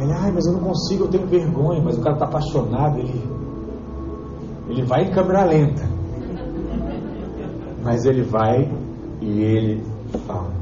[0.00, 1.80] Ele, ai, mas eu não consigo, eu tenho vergonha.
[1.80, 3.22] Mas o cara está apaixonado, ele,
[4.68, 5.87] ele vai em câmera lenta
[7.82, 8.70] mas ele vai
[9.20, 9.82] e ele
[10.26, 10.52] fala.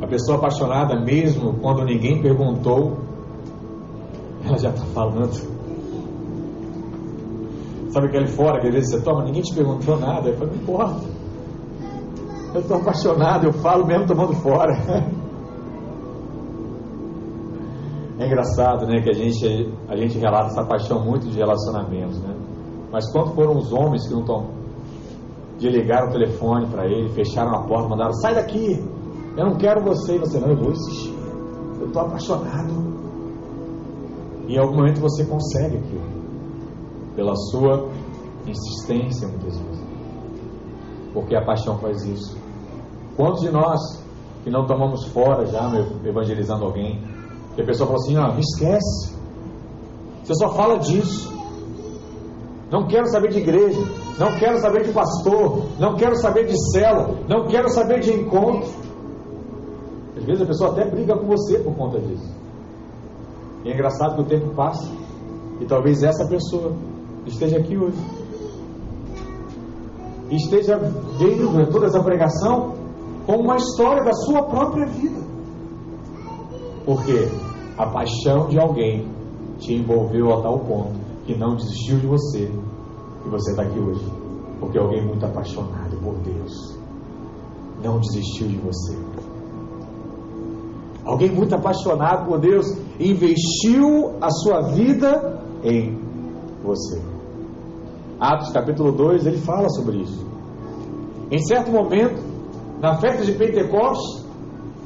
[0.00, 2.98] A pessoa apaixonada, mesmo quando ninguém perguntou,
[4.44, 5.32] ela já está falando.
[7.90, 10.56] Sabe aquele fora que às vezes você toma, ninguém te perguntou nada, eu falo, não
[10.56, 11.06] importa.
[12.54, 14.72] Eu estou apaixonado, eu falo mesmo tomando fora.
[18.18, 22.36] É engraçado, né, que a gente, a gente relata essa paixão muito de relacionamentos, né?
[22.92, 24.61] Mas quanto foram os homens que não estão
[25.62, 28.84] de ligar o telefone para ele, fecharam a porta, mandaram: sai daqui,
[29.36, 30.16] eu não quero você.
[30.16, 31.14] E você, não, eu vou insistir,
[31.80, 32.92] eu estou apaixonado.
[34.48, 36.02] E em algum momento você consegue aquilo,
[37.14, 37.88] pela sua
[38.44, 39.86] insistência, muitas vezes,
[41.14, 42.36] porque a paixão faz isso.
[43.16, 43.78] Quantos de nós
[44.42, 45.70] que não tomamos fora já
[46.04, 47.00] evangelizando alguém,
[47.54, 49.16] que a pessoa fala assim: ó, me esquece,
[50.24, 51.30] você só fala disso.
[52.72, 53.82] Não quero saber de igreja,
[54.18, 58.70] não quero saber de pastor, não quero saber de cela, não quero saber de encontro.
[60.16, 62.34] Às vezes a pessoa até briga com você por conta disso.
[63.62, 64.90] E é engraçado que o tempo passa
[65.60, 66.72] e talvez essa pessoa
[67.26, 67.98] esteja aqui hoje.
[70.30, 72.72] Esteja vendo toda essa pregação
[73.26, 75.20] com uma história da sua própria vida.
[76.86, 77.28] Porque
[77.76, 79.06] a paixão de alguém
[79.58, 82.50] te envolveu a tal ponto que não desistiu de você
[83.24, 84.04] e você está aqui hoje.
[84.60, 86.78] Porque alguém muito apaixonado por Deus
[87.82, 88.96] não desistiu de você.
[91.04, 92.66] Alguém muito apaixonado por Deus
[92.98, 95.98] investiu a sua vida em
[96.62, 97.02] você.
[98.20, 100.24] Atos capítulo 2, ele fala sobre isso.
[101.30, 102.22] Em certo momento,
[102.80, 104.24] na festa de Pentecostes,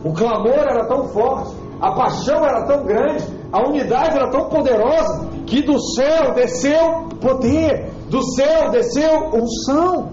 [0.03, 5.29] o clamor era tão forte, a paixão era tão grande, a unidade era tão poderosa,
[5.47, 10.11] que do céu desceu poder, do céu desceu unção.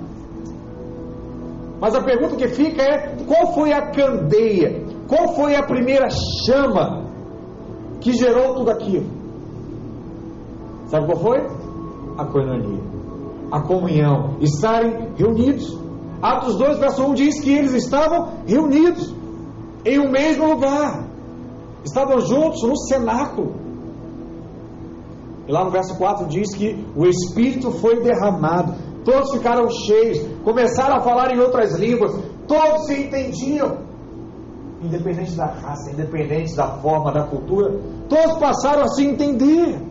[1.80, 4.84] Mas a pergunta que fica é: qual foi a candeia?
[5.08, 6.08] Qual foi a primeira
[6.46, 7.06] chama
[8.00, 9.06] que gerou tudo aquilo?
[10.88, 11.40] Sabe qual foi?
[12.18, 12.82] A coinonia,
[13.52, 15.78] a comunhão, estarem reunidos.
[16.22, 19.14] Atos 2, verso 1 diz que eles estavam reunidos
[19.86, 21.06] em um mesmo lugar,
[21.84, 23.63] estavam juntos no cenáculo.
[25.48, 28.74] E lá no verso 4 diz que o Espírito foi derramado,
[29.04, 32.14] todos ficaram cheios, começaram a falar em outras línguas,
[32.48, 33.78] todos se entendiam,
[34.82, 37.78] independente da raça, independente da forma, da cultura,
[38.08, 39.82] todos passaram a se entender.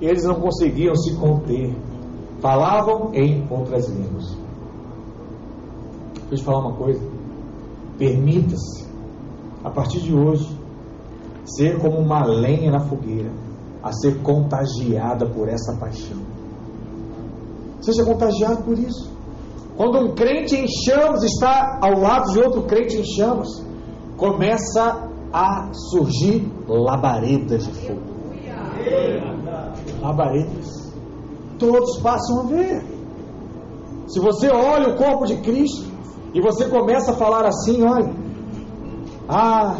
[0.00, 1.74] Eles não conseguiam se conter,
[2.40, 4.36] falavam em outras línguas.
[6.28, 7.00] Deixa eu te falar uma coisa.
[7.98, 8.86] Permita-se,
[9.64, 10.54] a partir de hoje,
[11.44, 13.30] ser como uma lenha na fogueira,
[13.86, 16.18] a ser contagiada por essa paixão.
[17.80, 19.14] Seja contagiado por isso.
[19.76, 23.48] Quando um crente em chamas está ao lado de outro crente em chamas,
[24.16, 28.00] começa a surgir labaredas de fogo.
[30.00, 30.92] Labaredas.
[31.58, 32.84] Todos passam a ver.
[34.06, 35.96] Se você olha o corpo de Cristo,
[36.36, 38.12] e você começa a falar assim: olha,
[39.26, 39.76] ah,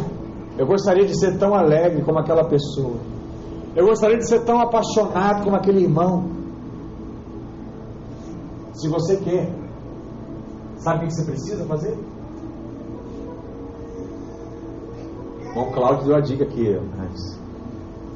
[0.57, 2.95] eu gostaria de ser tão alegre como aquela pessoa,
[3.77, 6.31] eu gostaria de ser tão apaixonado como aquele irmão.
[8.73, 9.53] Se você quer,
[10.77, 11.95] sabe o que você precisa fazer?
[15.53, 16.75] Bom, Cláudio deu a dica aqui.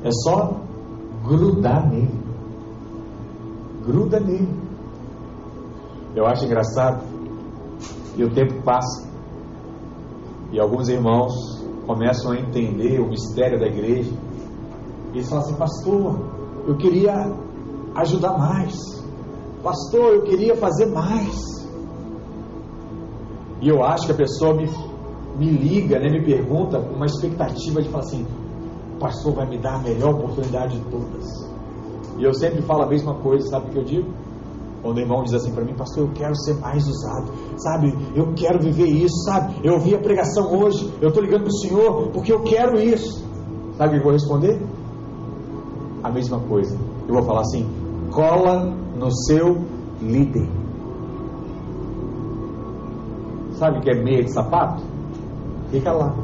[0.04, 0.62] É só
[1.28, 2.20] grudar nele.
[3.86, 4.60] Gruda nele.
[6.16, 7.04] Eu acho engraçado
[8.18, 9.08] e o tempo passa.
[10.52, 11.32] E alguns irmãos
[11.86, 14.12] começam a entender o mistério da igreja.
[15.14, 16.20] Eles falam assim, pastor,
[16.68, 17.14] eu queria
[17.96, 18.76] ajudar mais.
[19.64, 21.36] Pastor, eu queria fazer mais.
[23.62, 24.68] E eu acho que a pessoa me,
[25.38, 28.26] me liga, né, me pergunta com uma expectativa de falar assim,
[29.00, 31.26] pastor vai me dar a melhor oportunidade de todas.
[32.18, 34.10] E eu sempre falo a mesma coisa, sabe o que eu digo?
[34.82, 37.96] Quando o irmão diz assim para mim, pastor, eu quero ser mais usado, sabe?
[38.16, 39.56] Eu quero viver isso, sabe?
[39.64, 43.24] Eu ouvi a pregação hoje, eu estou ligando para o Senhor porque eu quero isso.
[43.78, 44.60] Sabe o que eu vou responder?
[46.04, 46.78] A mesma coisa.
[47.08, 47.68] Eu vou falar assim:
[48.12, 49.66] cola no seu
[50.02, 50.50] líder.
[53.54, 54.84] Sabe o que é meia de sapato?
[55.70, 56.16] Fica lá.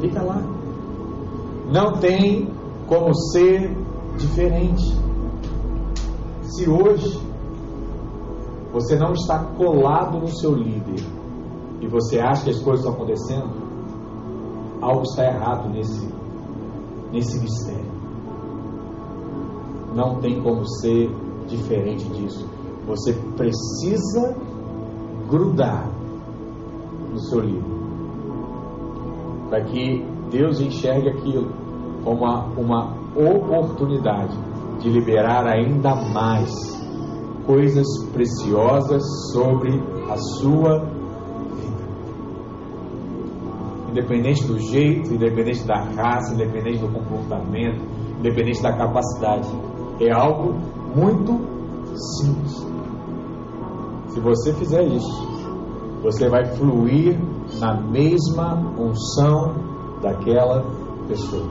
[0.00, 0.42] Fica lá.
[1.72, 2.48] Não tem
[2.86, 3.76] como ser
[4.18, 4.82] diferente.
[6.42, 7.20] Se hoje
[8.72, 11.04] você não está colado no seu líder
[11.80, 13.50] e você acha que as coisas estão acontecendo,
[14.80, 16.08] algo está errado nesse,
[17.14, 17.94] nesse mistério.
[19.94, 21.08] Não tem como ser
[21.46, 22.44] diferente disso.
[22.88, 24.36] Você precisa
[25.30, 25.88] grudar
[27.12, 27.74] no seu líder
[29.48, 31.48] para que Deus enxergue aquilo
[32.02, 34.36] como uma, uma oportunidade
[34.80, 36.50] de liberar ainda mais
[37.46, 39.02] coisas preciosas
[39.32, 40.93] sobre a sua
[43.94, 47.80] Independente do jeito, independente da raça, independente do comportamento,
[48.18, 49.48] independente da capacidade.
[50.00, 50.52] É algo
[50.96, 51.38] muito
[52.18, 52.66] simples.
[54.08, 55.28] Se você fizer isso,
[56.02, 57.16] você vai fluir
[57.60, 59.54] na mesma unção
[60.02, 60.64] daquela
[61.06, 61.48] pessoa.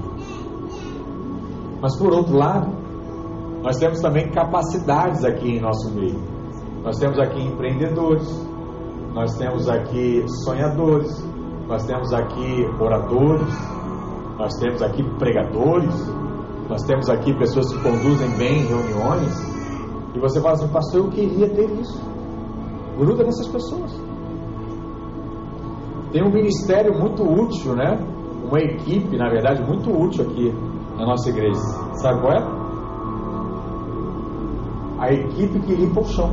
[1.82, 2.74] Mas por outro lado,
[3.62, 6.20] nós temos também capacidades aqui em nosso meio.
[6.84, 8.28] Nós temos aqui empreendedores,
[9.14, 11.26] nós temos aqui sonhadores,
[11.68, 13.54] nós temos aqui oradores,
[14.38, 15.94] nós temos aqui pregadores,
[16.70, 19.34] nós temos aqui pessoas que conduzem bem reuniões.
[20.16, 22.02] E você fala assim, pastor, eu queria ter isso.
[22.98, 23.92] Gruda nessas pessoas.
[26.12, 27.98] Tem um ministério muito útil, né?
[28.46, 30.54] Uma equipe, na verdade, muito útil aqui
[30.98, 31.60] na nossa igreja.
[31.96, 32.64] Sabe qual é?
[35.04, 36.30] a equipe que limpa o chão.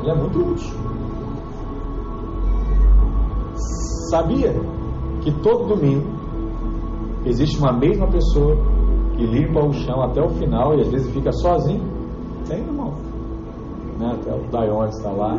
[0.00, 0.85] Ele é muito útil.
[4.10, 4.52] Sabia
[5.22, 6.06] que todo domingo
[7.24, 8.56] existe uma mesma pessoa
[9.16, 11.82] que limpa o chão até o final e às vezes fica sozinho?
[12.46, 12.92] Tem, irmão.
[13.98, 14.12] Né?
[14.20, 15.36] Até o Dayon está lá,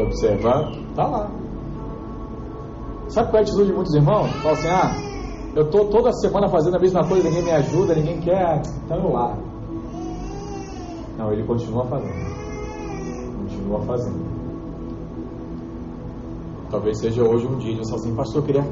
[0.00, 1.30] observando, está lá.
[3.08, 4.30] Sabe qual é a atitude de muitos irmãos?
[4.42, 5.06] Fala assim: ah,
[5.54, 9.12] eu estou toda semana fazendo a mesma coisa, ninguém me ajuda, ninguém quer, então eu
[9.12, 9.36] lá.
[11.18, 12.12] Não, ele continua fazendo.
[13.42, 14.45] Continua fazendo.
[16.70, 18.64] Talvez seja hoje um dia de assim, pastor, eu queria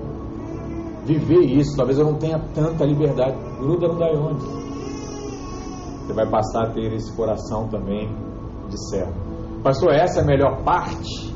[1.05, 1.77] viver isso.
[1.77, 3.37] Talvez eu não tenha tanta liberdade.
[3.59, 4.45] Gruda no Daionde.
[6.07, 8.09] Você vai passar a ter esse coração também
[8.69, 9.15] de servo.
[9.63, 11.33] Pastor, essa é a melhor parte?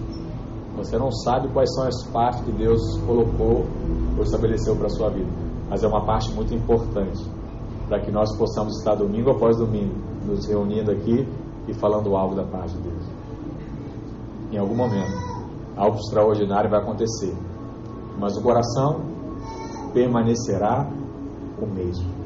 [0.77, 3.67] Você não sabe quais são as partes que Deus colocou
[4.17, 5.31] ou estabeleceu para a sua vida.
[5.69, 7.25] Mas é uma parte muito importante
[7.89, 9.95] para que nós possamos estar domingo após domingo
[10.27, 11.27] nos reunindo aqui
[11.67, 13.05] e falando algo da parte de Deus.
[14.53, 15.38] Em algum momento,
[15.79, 17.35] algo extraordinário vai acontecer,
[18.19, 19.01] mas o coração
[19.95, 20.87] permanecerá
[21.61, 22.19] o mesmo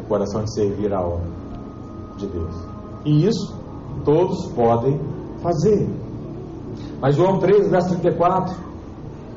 [0.00, 1.28] o coração de servir a obra
[2.16, 2.54] de Deus.
[3.04, 3.56] E isso
[4.04, 5.00] todos podem
[5.42, 5.88] fazer.
[7.00, 8.56] Mas João 3, verso 34,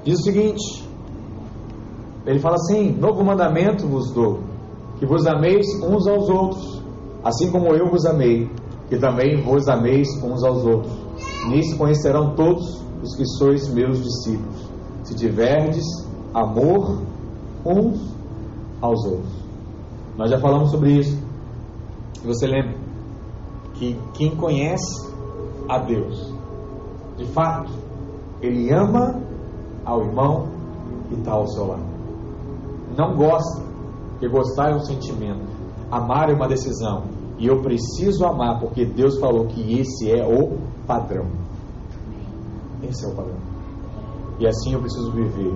[0.04, 0.88] diz o seguinte:
[2.26, 4.40] ele fala assim: Novo mandamento vos dou,
[4.98, 6.84] que vos ameis uns aos outros,
[7.24, 8.50] assim como eu vos amei,
[8.90, 11.02] que também vos ameis uns aos outros.
[11.50, 14.70] Nisso conhecerão todos os que sois meus discípulos,
[15.04, 15.86] se tiverdes
[16.34, 17.02] amor
[17.66, 18.16] uns
[18.82, 19.41] aos outros.
[20.18, 21.18] Nós já falamos sobre isso.
[22.24, 22.76] E você lembra
[23.74, 25.12] que quem conhece
[25.68, 26.34] a Deus,
[27.18, 27.72] de fato,
[28.41, 29.20] ele ama
[29.86, 30.47] ao irmão
[31.10, 31.91] que está ao seu lado.
[32.97, 33.62] Não gosta,
[34.12, 35.47] porque gostar é um sentimento,
[35.89, 37.04] amar é uma decisão.
[37.38, 41.26] E eu preciso amar, porque Deus falou que esse é o padrão.
[42.84, 43.38] Esse é o padrão.
[44.40, 45.54] E assim eu preciso viver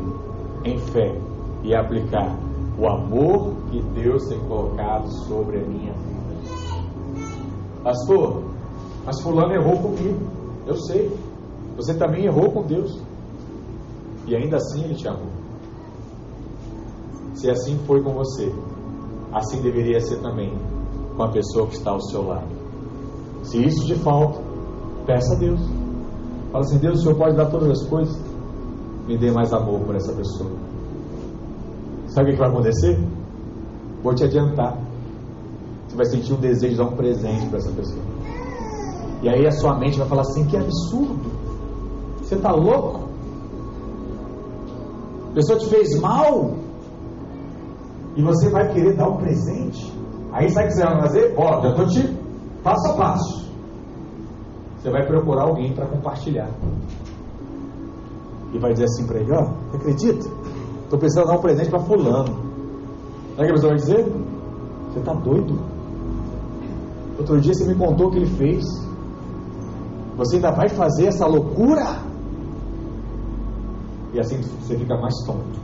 [0.63, 1.19] em fé
[1.63, 2.38] e aplicar
[2.78, 6.15] o amor que Deus tem colocado sobre a minha vida.
[7.84, 8.43] Pastor,
[9.05, 10.19] mas Fulano errou comigo.
[10.65, 11.11] Eu sei.
[11.78, 12.99] Você também errou com Deus.
[14.28, 15.30] E ainda assim Ele te amou.
[17.36, 18.51] Se assim foi com você,
[19.32, 20.51] assim deveria ser também
[21.15, 22.47] com a pessoa que está ao seu lado.
[23.43, 24.41] Se isso te falta,
[25.05, 25.59] peça a Deus.
[26.55, 28.17] Fala assim: Deus, o Senhor pode dar todas as coisas.
[29.05, 30.51] Me dê mais amor por essa pessoa.
[32.07, 32.97] Sabe o que vai acontecer?
[34.01, 34.79] Vou te adiantar.
[35.85, 38.01] Você vai sentir um desejo de dar um presente para essa pessoa.
[39.21, 41.29] E aí a sua mente vai falar assim: que absurdo!
[42.21, 43.09] Você está louco?
[45.31, 46.53] A pessoa te fez mal
[48.15, 49.93] e você vai querer dar um presente.
[50.31, 51.33] Aí sabe o que você vai fazer?
[51.35, 52.17] Ó, já estou te
[52.63, 53.44] passo a passo.
[54.86, 56.47] Você vai procurar alguém para compartilhar.
[58.53, 60.29] E vai dizer assim para ele: Ó, você acredita?
[60.83, 62.27] Estou precisando dar um presente para fulano.
[63.36, 64.05] Sabe o que a pessoa vai dizer?
[64.91, 65.59] Você está doido?
[67.17, 68.63] Outro dia você me contou o que ele fez.
[70.17, 72.03] Você ainda vai fazer essa loucura?
[74.13, 75.59] E assim você fica mais tonto.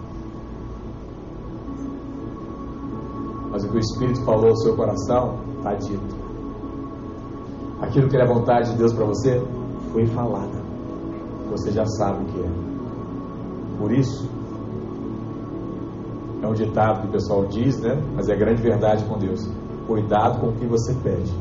[3.52, 6.21] Mas o que o Espírito falou ao seu coração está dito.
[7.82, 9.42] Aquilo que era vontade de Deus para você
[9.92, 10.62] foi falada.
[11.50, 12.50] Você já sabe o que é.
[13.80, 14.30] Por isso,
[16.42, 18.02] é um ditado que o pessoal diz, né?
[18.16, 19.50] Mas é grande verdade com Deus.
[19.88, 21.34] Cuidado com o que você pede,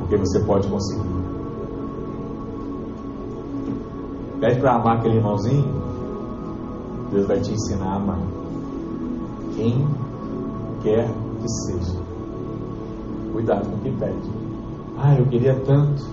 [0.00, 1.24] porque você pode conseguir.
[4.40, 5.64] Pede para amar aquele irmãozinho,
[7.10, 8.20] Deus vai te ensinar a amar.
[9.54, 9.86] Quem
[10.82, 11.08] quer
[11.40, 11.98] que seja.
[13.32, 14.43] Cuidado com quem pede.
[14.98, 16.04] Ah, eu queria tanto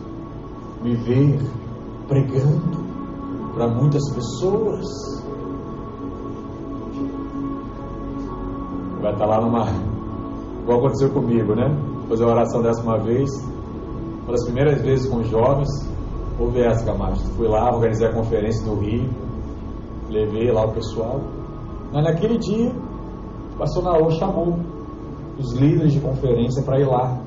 [0.83, 1.39] me ver
[2.07, 2.81] pregando
[3.53, 5.21] para muitas pessoas
[9.01, 9.65] vai estar lá numa.
[10.61, 11.75] Igual aconteceu comigo, né?
[12.07, 13.29] Fazer uma oração dessa uma vez.
[14.23, 15.69] Uma das primeiras vezes com jovens,
[16.39, 17.25] houve essa, Camacho.
[17.35, 19.09] Fui lá, organizei a conferência no Rio,
[20.07, 21.19] levei lá o pessoal.
[21.91, 22.71] Mas naquele dia,
[23.53, 24.59] o pastor Naô chamou
[25.39, 27.19] os líderes de conferência para ir lá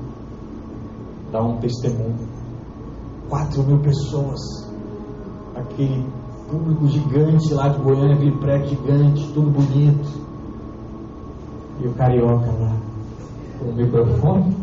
[1.35, 2.15] dar um testemunho.
[3.27, 4.39] Quatro mil pessoas,
[5.55, 6.05] aquele
[6.49, 10.25] público gigante lá de Goiânia, aquele prédio gigante, tudo bonito.
[11.81, 12.77] E o carioca lá,
[13.59, 14.55] com o microfone,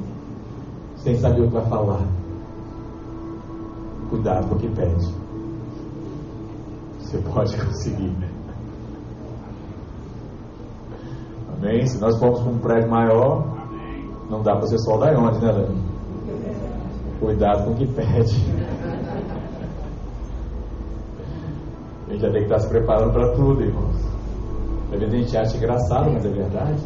[0.97, 2.07] sem saber o que vai falar.
[4.09, 5.15] Cuidado com o que pede.
[7.01, 8.17] Você pode conseguir.
[11.55, 11.87] Amém?
[11.87, 13.45] Se nós formos para um prédio maior,
[14.31, 15.82] não dá para ser só da onde, né, Dani?
[17.23, 18.35] Cuidado com o que pede.
[22.09, 23.95] A gente já tem que estar se preparando para tudo, irmãos.
[24.93, 26.83] Às vezes a gente acha engraçado, mas é verdade.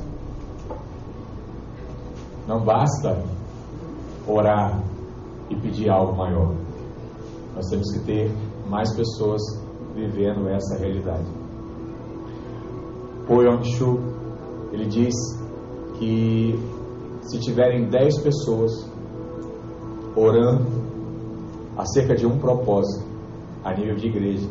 [2.46, 3.18] Não basta
[4.28, 4.78] orar
[5.48, 6.54] e pedir algo maior.
[7.54, 8.30] Nós temos que ter
[8.68, 9.40] mais pessoas
[9.94, 11.32] vivendo essa realidade.
[13.26, 13.98] Po Yong-Chu,
[14.70, 15.14] ele diz
[15.98, 16.54] que
[17.22, 18.85] se tiverem 10 pessoas
[20.16, 20.64] orando
[21.76, 23.04] acerca de um propósito
[23.62, 24.48] a nível de igreja,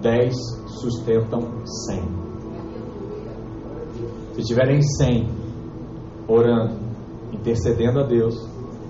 [0.00, 0.34] 10
[0.80, 2.02] sustentam 100.
[4.34, 5.28] Se tiverem 100
[6.28, 6.76] orando
[7.32, 8.34] intercedendo a Deus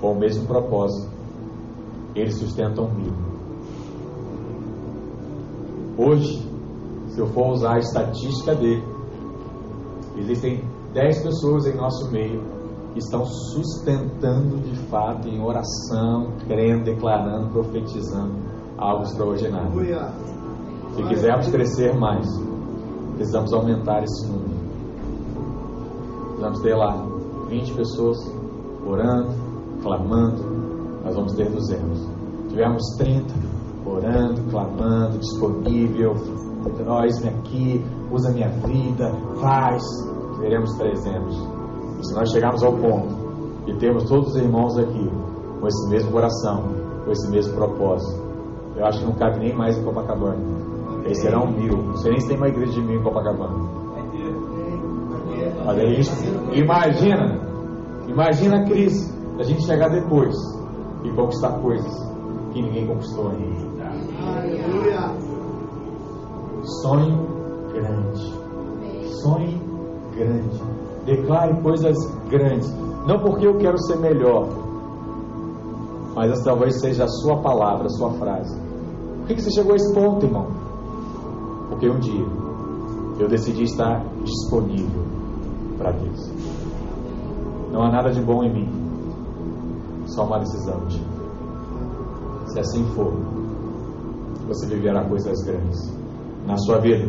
[0.01, 1.11] com o mesmo propósito,
[2.15, 3.13] eles sustentam mil.
[5.99, 6.47] Hoje,
[7.09, 8.83] se eu for usar a estatística dele,
[10.19, 12.56] existem 10 pessoas em nosso meio
[12.97, 18.33] que estão sustentando de fato em oração, crendo, declarando, profetizando
[18.79, 19.71] algo extraordinário.
[20.95, 22.27] Se quisermos crescer mais,
[23.17, 24.57] precisamos aumentar esse número.
[26.29, 27.07] Precisamos ter lá
[27.51, 28.17] 20 pessoas
[28.87, 29.31] orando,
[29.83, 30.43] clamando,
[31.05, 32.09] nós vamos ter 200.
[32.49, 33.35] Tivemos 30
[33.85, 36.15] orando, clamando, disponível,
[36.85, 39.83] nós aqui, usa minha vida, faz,
[40.41, 41.56] teremos 300.
[42.07, 43.15] Se nós chegarmos ao ponto
[43.67, 45.11] e temos todos os irmãos aqui
[45.61, 46.63] com esse mesmo coração,
[47.05, 48.23] com esse mesmo propósito,
[48.77, 50.39] eu acho que não cabe nem mais em Copacabana.
[51.05, 51.77] Eles serão mil.
[51.77, 53.55] Não sei nem se tem uma igreja de mil em Copacabana.
[55.65, 56.13] Mas é isso.
[56.53, 57.41] Imagina,
[58.07, 60.35] imagina a crise da gente chegar depois
[61.03, 61.93] e conquistar coisas
[62.53, 63.67] que ninguém conquistou ainda.
[66.83, 67.27] Sonho
[67.73, 68.35] grande.
[69.23, 69.61] Sonhe
[70.15, 70.86] grande.
[71.07, 71.97] Declare coisas
[72.29, 72.69] grandes.
[73.07, 74.49] Não porque eu quero ser melhor,
[76.15, 78.59] mas essa talvez seja a sua palavra, a sua frase.
[79.19, 80.47] Por que você chegou a esse ponto, irmão?
[81.69, 82.27] Porque um dia
[83.19, 85.05] eu decidi estar disponível
[85.79, 86.33] para Deus.
[87.73, 88.69] Não há nada de bom em mim,
[90.07, 90.81] só uma decisão.
[92.47, 93.13] Se assim for,
[94.49, 95.79] você viverá coisas grandes
[96.47, 97.07] na sua vida.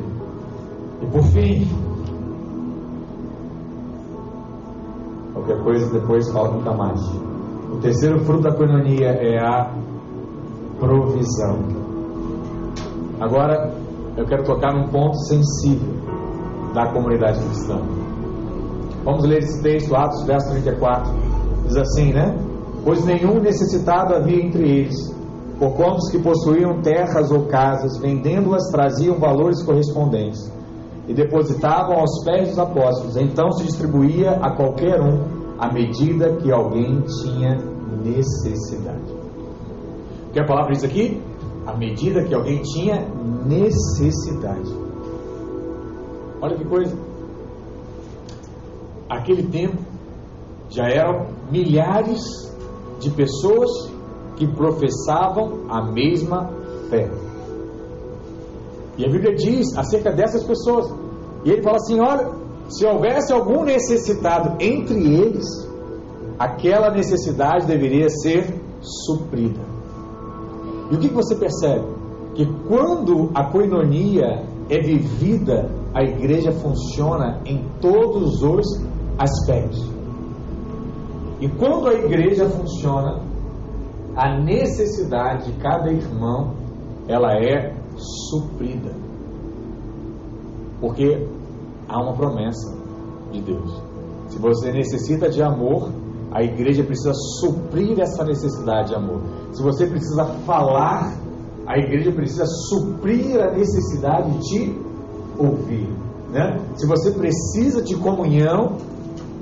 [1.02, 1.68] E por fim,
[5.38, 7.00] qualquer coisa depois fala nunca mais.
[7.72, 9.72] O terceiro fruto da coinonia é a
[10.80, 11.60] provisão.
[13.20, 13.74] Agora,
[14.16, 15.94] eu quero tocar num ponto sensível
[16.74, 17.80] da comunidade cristã.
[19.04, 21.14] Vamos ler esse texto, Atos, verso 34.
[21.66, 22.36] Diz assim, né?
[22.84, 24.96] Pois nenhum necessitado havia entre eles,
[25.60, 30.57] porquanto os que possuíam terras ou casas, vendendo-as, traziam valores correspondentes
[31.08, 33.16] e depositavam aos pés dos apóstolos.
[33.16, 37.56] Então se distribuía a qualquer um à medida que alguém tinha
[38.04, 39.12] necessidade.
[40.28, 41.22] O que a palavra diz aqui?
[41.66, 43.08] À medida que alguém tinha
[43.46, 44.70] necessidade.
[46.42, 46.96] Olha que coisa.
[49.10, 49.78] Aquele tempo
[50.70, 52.22] já eram milhares
[53.00, 53.70] de pessoas
[54.36, 56.50] que professavam a mesma
[56.90, 57.10] fé.
[58.98, 60.92] E a Bíblia diz acerca dessas pessoas.
[61.46, 62.32] E ele fala assim: olha,
[62.70, 65.46] se houvesse algum necessitado entre eles,
[66.38, 69.60] aquela necessidade deveria ser suprida.
[70.92, 71.86] E o que você percebe?
[72.36, 78.66] Que quando a coinonia é vivida, a igreja funciona em todos os
[79.18, 79.90] aspectos.
[81.40, 83.22] E quando a igreja funciona,
[84.16, 86.56] a necessidade de cada irmão,
[87.08, 88.92] ela é suprida.
[90.80, 91.28] Porque
[91.88, 92.76] há uma promessa
[93.32, 93.82] de Deus.
[94.30, 95.92] Se você necessita de amor,
[96.32, 99.22] a igreja precisa suprir essa necessidade de amor.
[99.54, 101.14] Se você precisa falar,
[101.66, 104.76] a igreja precisa suprir a necessidade de
[105.38, 105.90] ouvir.
[106.30, 106.60] Né?
[106.76, 108.78] Se você precisa de comunhão,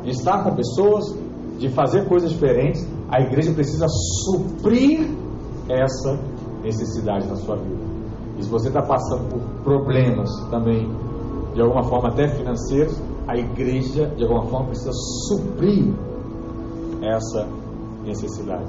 [0.03, 1.15] de estar com pessoas,
[1.57, 5.09] de fazer coisas diferentes, a igreja precisa suprir
[5.69, 6.19] essa
[6.63, 7.94] necessidade na sua vida.
[8.37, 10.89] E se você está passando por problemas também,
[11.53, 14.91] de alguma forma até financeiros, a igreja de alguma forma precisa
[15.27, 15.93] suprir
[17.01, 17.47] essa
[18.03, 18.67] necessidade.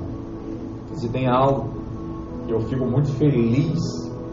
[0.95, 1.77] Se tem algo
[2.49, 3.79] eu fico muito feliz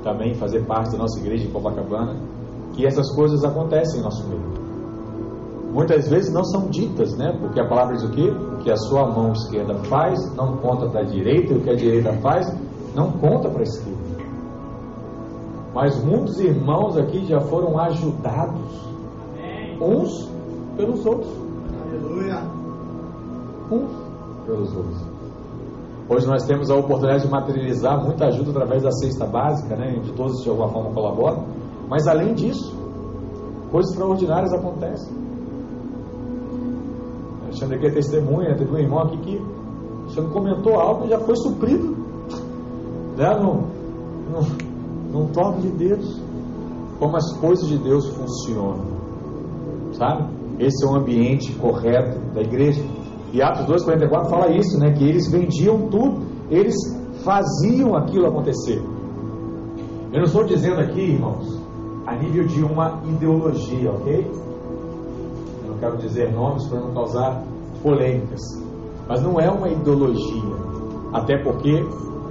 [0.03, 2.15] também fazer parte da nossa igreja em Copacabana,
[2.73, 4.53] que essas coisas acontecem em nosso meio
[5.73, 7.35] muitas vezes não são ditas, né?
[7.41, 8.29] Porque a palavra diz o quê?
[8.29, 11.69] O que a sua mão esquerda faz não conta para a direita, e o que
[11.69, 12.47] a direita faz
[12.95, 13.92] não conta para a esquerda.
[15.73, 18.93] Mas muitos irmãos aqui já foram ajudados
[19.81, 20.29] uns
[20.77, 21.31] pelos outros.
[21.81, 22.41] Aleluia.
[23.71, 23.91] Uns
[24.45, 25.13] pelos outros.
[26.09, 29.99] Hoje nós temos a oportunidade de materializar muita ajuda através da cesta básica, né?
[30.03, 31.45] De todos de alguma forma colaboram.
[31.89, 32.75] Mas além disso,
[33.71, 35.11] coisas extraordinárias acontecem.
[37.45, 39.41] Alexandre aqui é testemunha, teve um irmão aqui que
[40.01, 41.95] Alexandre comentou algo e já foi suprido.
[43.15, 43.35] Né?
[43.39, 43.67] No,
[44.31, 44.72] no,
[45.13, 46.21] num toque de Deus.
[46.99, 48.85] Como as coisas de Deus funcionam.
[49.93, 50.27] Sabe?
[50.59, 52.83] Esse é o ambiente correto da igreja.
[53.31, 54.91] E Atos 2,44 fala isso, né?
[54.91, 56.75] Que eles vendiam tudo, eles
[57.23, 58.81] faziam aquilo acontecer.
[60.11, 61.59] Eu não estou dizendo aqui, irmãos,
[62.05, 64.27] a nível de uma ideologia, ok?
[65.63, 67.43] Eu não quero dizer nomes para não causar
[67.81, 68.41] polêmicas.
[69.07, 70.53] Mas não é uma ideologia.
[71.11, 71.83] Até porque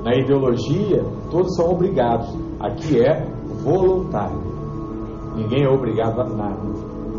[0.02, 2.28] Na ideologia, todos são obrigados.
[2.62, 3.26] Aqui é
[3.64, 4.40] voluntário.
[5.34, 6.60] Ninguém é obrigado a nada.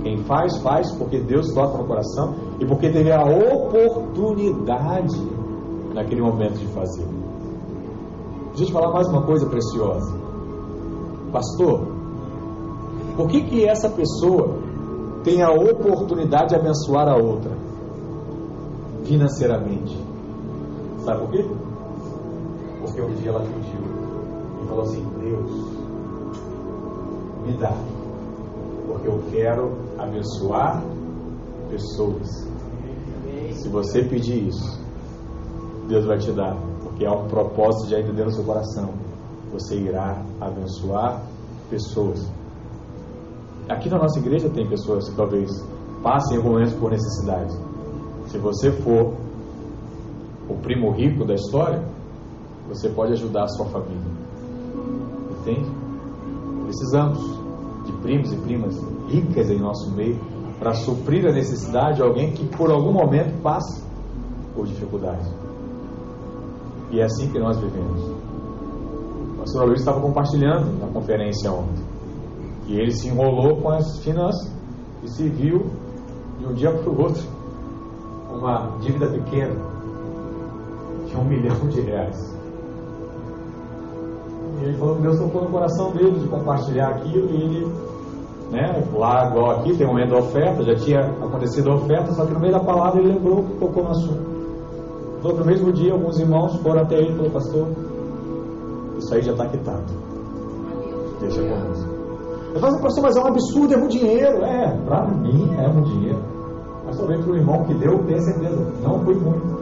[0.01, 5.21] Quem faz, faz porque Deus toca no coração e porque teve a oportunidade
[5.93, 7.05] naquele momento de fazer.
[8.49, 10.13] Deixa eu te falar mais uma coisa preciosa.
[11.31, 11.87] Pastor,
[13.17, 14.59] por que que essa pessoa
[15.23, 17.51] tem a oportunidade de abençoar a outra
[19.03, 19.97] financeiramente?
[20.99, 21.45] Sabe por quê?
[22.81, 23.82] Porque um dia ela pediu
[24.63, 25.51] e falou assim: Deus,
[27.45, 27.75] me dá,
[28.87, 30.83] porque eu quero abençoar
[31.69, 32.47] pessoas.
[33.51, 34.79] Se você pedir isso,
[35.87, 38.89] Deus vai te dar, porque há um propósito já entender no seu coração.
[39.51, 41.21] Você irá abençoar
[41.69, 42.27] pessoas.
[43.69, 45.49] Aqui na nossa igreja tem pessoas que talvez
[46.01, 47.53] passem algum momento por necessidade.
[48.27, 49.13] Se você for
[50.49, 51.83] o primo rico da história,
[52.67, 54.12] você pode ajudar a sua família.
[55.43, 55.69] Entende?
[56.63, 57.19] Precisamos
[57.85, 60.17] de primos e primas ricas em nosso meio
[60.57, 63.83] para suprir a necessidade de alguém que por algum momento passa
[64.55, 65.29] por dificuldade.
[66.91, 68.01] E é assim que nós vivemos.
[69.33, 71.83] O pastor Luiz estava compartilhando na conferência ontem.
[72.67, 74.49] E ele se enrolou com as finanças
[75.03, 75.65] e se viu
[76.39, 77.23] de um dia para o outro
[78.31, 79.55] uma dívida pequena
[81.07, 82.32] de um milhão de reais.
[84.59, 87.73] E ele falou que Deus tocou no coração dele de compartilhar aquilo e ele,
[88.51, 92.25] né, lá igual aqui, tem um momento da oferta, já tinha acontecido a oferta, só
[92.25, 94.33] que no meio da palavra ele lembrou que tocou no assunto.
[95.19, 97.67] Então, no mesmo dia, alguns irmãos foram até ele e falaram, pastor,
[98.97, 99.83] isso aí já está quitado.
[101.19, 101.93] Deixa conosco.
[102.53, 104.43] Eu falo pastor, mas é um absurdo, é muito dinheiro.
[104.43, 106.19] É, para mim é muito dinheiro.
[106.85, 109.52] Mas talvez para o irmão que deu, tenha certeza, não foi muito.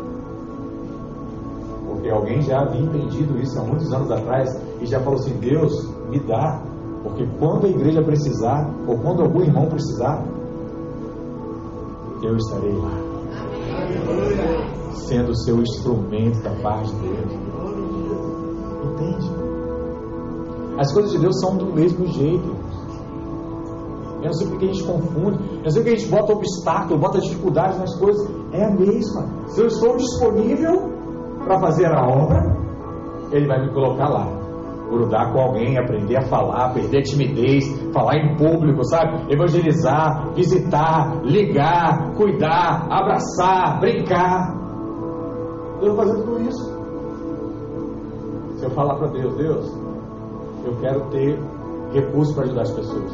[2.01, 4.49] Porque alguém já havia entendido isso há muitos anos atrás
[4.81, 5.71] e já falou assim: Deus,
[6.09, 6.59] me dá.
[7.03, 10.25] Porque quando a igreja precisar, ou quando algum irmão precisar,
[12.23, 12.91] eu estarei lá.
[14.93, 17.33] Sendo seu instrumento da paz de Deus.
[18.83, 19.31] Entende?
[20.79, 22.55] As coisas de Deus são do mesmo jeito.
[24.21, 25.37] Eu não sei porque a gente confunde.
[25.57, 28.27] Eu não sei porque a gente bota obstáculo, bota dificuldades nas coisas.
[28.53, 29.27] É a mesma.
[29.49, 30.90] Se eu estou disponível
[31.43, 32.55] para fazer a obra,
[33.31, 34.27] Ele vai me colocar lá.
[34.89, 37.63] Grudar com alguém, aprender a falar, perder a timidez,
[37.93, 39.33] falar em público, sabe?
[39.33, 44.53] Evangelizar, visitar, ligar, cuidar, abraçar, brincar.
[45.81, 46.81] Eu vou fazer tudo isso.
[48.57, 49.77] Se eu falar para Deus, Deus,
[50.65, 51.39] eu quero ter
[51.93, 53.11] recursos para ajudar as pessoas.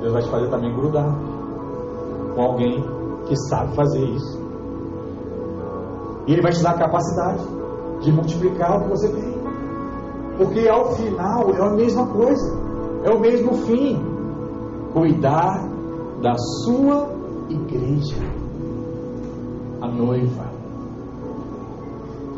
[0.00, 1.12] Deus vai te fazer também grudar
[2.34, 2.82] com alguém
[3.26, 4.43] que sabe fazer isso.
[6.26, 7.44] E Ele vai te dar a capacidade
[8.00, 9.34] de multiplicar o que você tem.
[10.36, 12.58] Porque ao final é a mesma coisa,
[13.04, 13.98] é o mesmo fim.
[14.92, 15.68] Cuidar
[16.22, 17.08] da sua
[17.48, 18.22] igreja,
[19.80, 20.44] a noiva.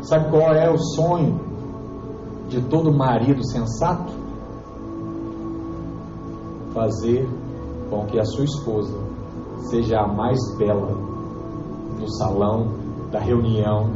[0.01, 1.39] Sabe qual é o sonho
[2.49, 4.11] de todo marido sensato?
[6.73, 7.27] Fazer
[7.89, 8.97] com que a sua esposa
[9.69, 10.91] seja a mais bela
[11.99, 12.76] no salão
[13.11, 13.91] da reunião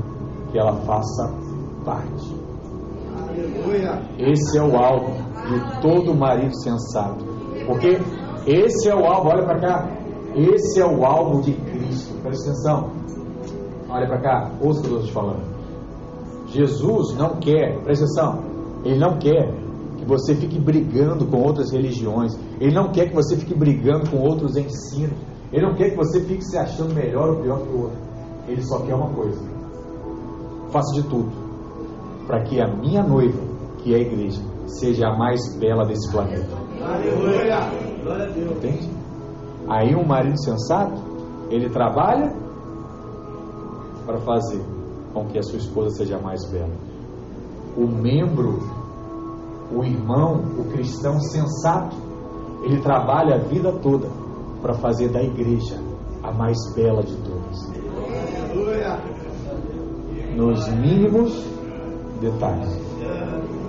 [0.51, 1.33] que ela faça
[1.85, 2.35] parte.
[4.17, 5.13] Esse é o alvo
[5.47, 7.25] de todo marido sensato.
[7.65, 7.99] Porque
[8.45, 9.89] esse é o alvo, olha para cá.
[10.35, 12.13] Esse é o alvo de Cristo.
[12.21, 12.91] Presta atenção.
[13.89, 15.51] Olha para cá, ouça o que eu estou te falando.
[16.47, 18.43] Jesus não quer, presta atenção,
[18.83, 19.53] Ele não quer
[19.97, 22.37] que você fique brigando com outras religiões.
[22.59, 25.17] Ele não quer que você fique brigando com outros ensinos.
[25.51, 28.10] Ele não quer que você fique se achando melhor ou pior que o outro.
[28.47, 29.41] Ele só quer uma coisa:
[30.71, 31.31] faça de tudo
[32.27, 33.41] para que a minha noiva,
[33.79, 36.55] que é a igreja, seja a mais bela desse planeta.
[38.51, 38.89] Entende?
[39.67, 40.93] Aí um marido sensato,
[41.49, 42.33] ele trabalha
[44.05, 44.61] para fazer
[45.13, 46.73] com que a sua esposa seja a mais bela.
[47.77, 48.59] O membro,
[49.71, 51.95] o irmão, o cristão sensato,
[52.63, 54.07] ele trabalha a vida toda
[54.61, 55.77] para fazer da igreja
[56.23, 57.40] a mais bela de todas.
[60.35, 61.45] Nos mínimos
[62.19, 62.79] detalhes.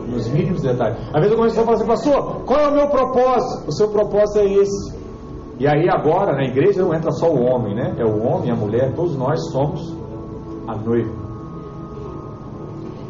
[0.09, 0.99] Nos mínimos detalhes.
[1.09, 3.69] Às vezes eu começo a falar assim, pastor, qual é o meu propósito?
[3.69, 5.03] O seu propósito é esse.
[5.59, 7.95] E aí agora na igreja não entra só o homem, né?
[7.99, 9.97] É o homem, a mulher, todos nós somos
[10.67, 11.13] a noiva.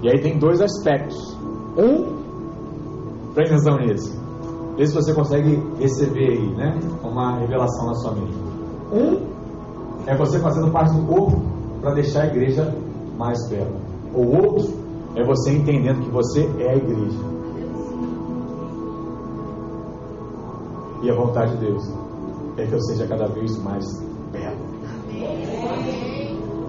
[0.03, 1.16] E aí tem dois aspectos.
[1.78, 4.20] Um, presta atenção nisso.
[4.76, 6.78] Vê se você consegue receber aí, né?
[7.03, 8.34] Uma revelação na sua mente.
[8.92, 9.32] Um
[10.07, 11.40] é você fazendo parte do corpo
[11.80, 12.74] para deixar a igreja
[13.18, 13.80] mais bela.
[14.14, 14.72] O outro
[15.16, 17.32] é você entendendo que você é a igreja.
[21.02, 21.82] E a vontade de Deus
[22.56, 23.84] é que eu seja cada vez mais
[24.30, 24.56] belo.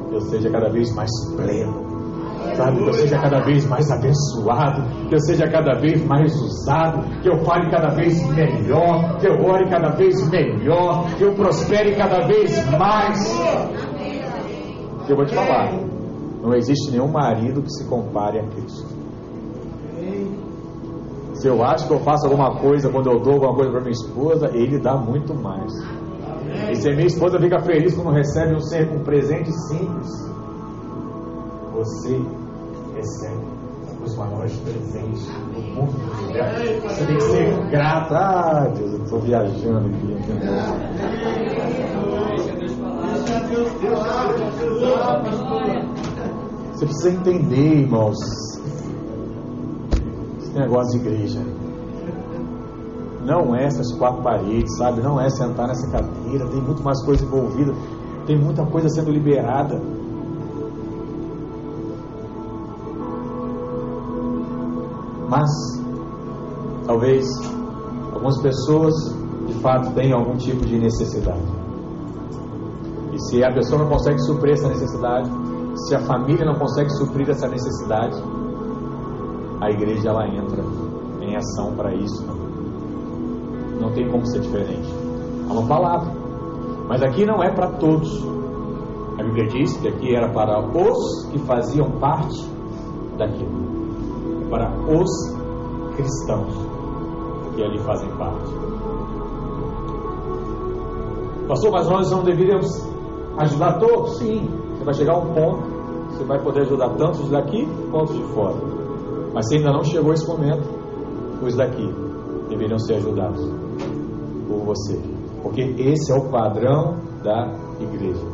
[0.09, 1.93] Que eu seja cada vez mais pleno.
[2.55, 7.03] Sabe, que eu seja cada vez mais abençoado, que eu seja cada vez mais usado,
[7.21, 11.95] que eu fale cada vez melhor, que eu ore cada vez melhor, que eu prospere
[11.95, 13.17] cada vez mais.
[15.09, 15.71] Eu vou te falar,
[16.43, 18.85] não existe nenhum marido que se compare a Cristo.
[21.35, 23.91] Se eu acho que eu faço alguma coisa quando eu dou alguma coisa para minha
[23.91, 25.71] esposa, ele dá muito mais.
[26.69, 28.59] E se a minha esposa fica feliz quando recebe um,
[28.95, 30.09] um presente simples,
[31.73, 32.21] você
[32.95, 33.53] recebe
[34.03, 35.93] os maiores presentes do mundo.
[36.83, 38.13] Você tem que ser grato.
[38.13, 40.13] Ah, Deus, eu estou viajando aqui.
[46.83, 48.17] Você precisa entender, irmãos,
[50.37, 51.39] esse negócio de igreja.
[53.23, 55.01] Não é essas quatro paredes, sabe?
[55.01, 56.45] Não é sentar nessa cadeira.
[56.47, 57.73] Tem muito mais coisa envolvida.
[58.25, 59.81] Tem muita coisa sendo liberada.
[65.29, 65.49] Mas,
[66.85, 67.25] talvez,
[68.13, 68.93] algumas pessoas
[69.47, 71.47] de fato tenham algum tipo de necessidade.
[73.13, 75.42] E se a pessoa não consegue suprir essa necessidade,
[75.75, 78.21] se a família não consegue suprir essa necessidade,
[79.61, 80.63] a igreja ela entra
[81.21, 82.25] em ação para isso.
[83.79, 84.93] Não tem como ser diferente.
[85.49, 86.11] É uma palavra.
[86.87, 88.09] Mas aqui não é para todos.
[89.19, 92.49] A Bíblia diz que aqui era para os que faziam parte
[93.17, 93.63] daquilo
[94.53, 95.09] para os
[95.95, 96.53] cristãos
[97.55, 98.53] que ali fazem parte.
[101.47, 102.69] Pastor, mas nós não deveríamos
[103.39, 104.17] ajudar todos?
[104.19, 104.47] Sim.
[104.73, 105.63] Você vai chegar a um ponto,
[106.09, 108.55] você vai poder ajudar tanto os daqui quanto de fora.
[109.33, 110.67] Mas se ainda não chegou esse momento,
[111.41, 111.93] os daqui
[112.49, 113.41] deveriam ser ajudados
[114.47, 114.99] por você.
[115.41, 118.25] Porque esse é o padrão da igreja.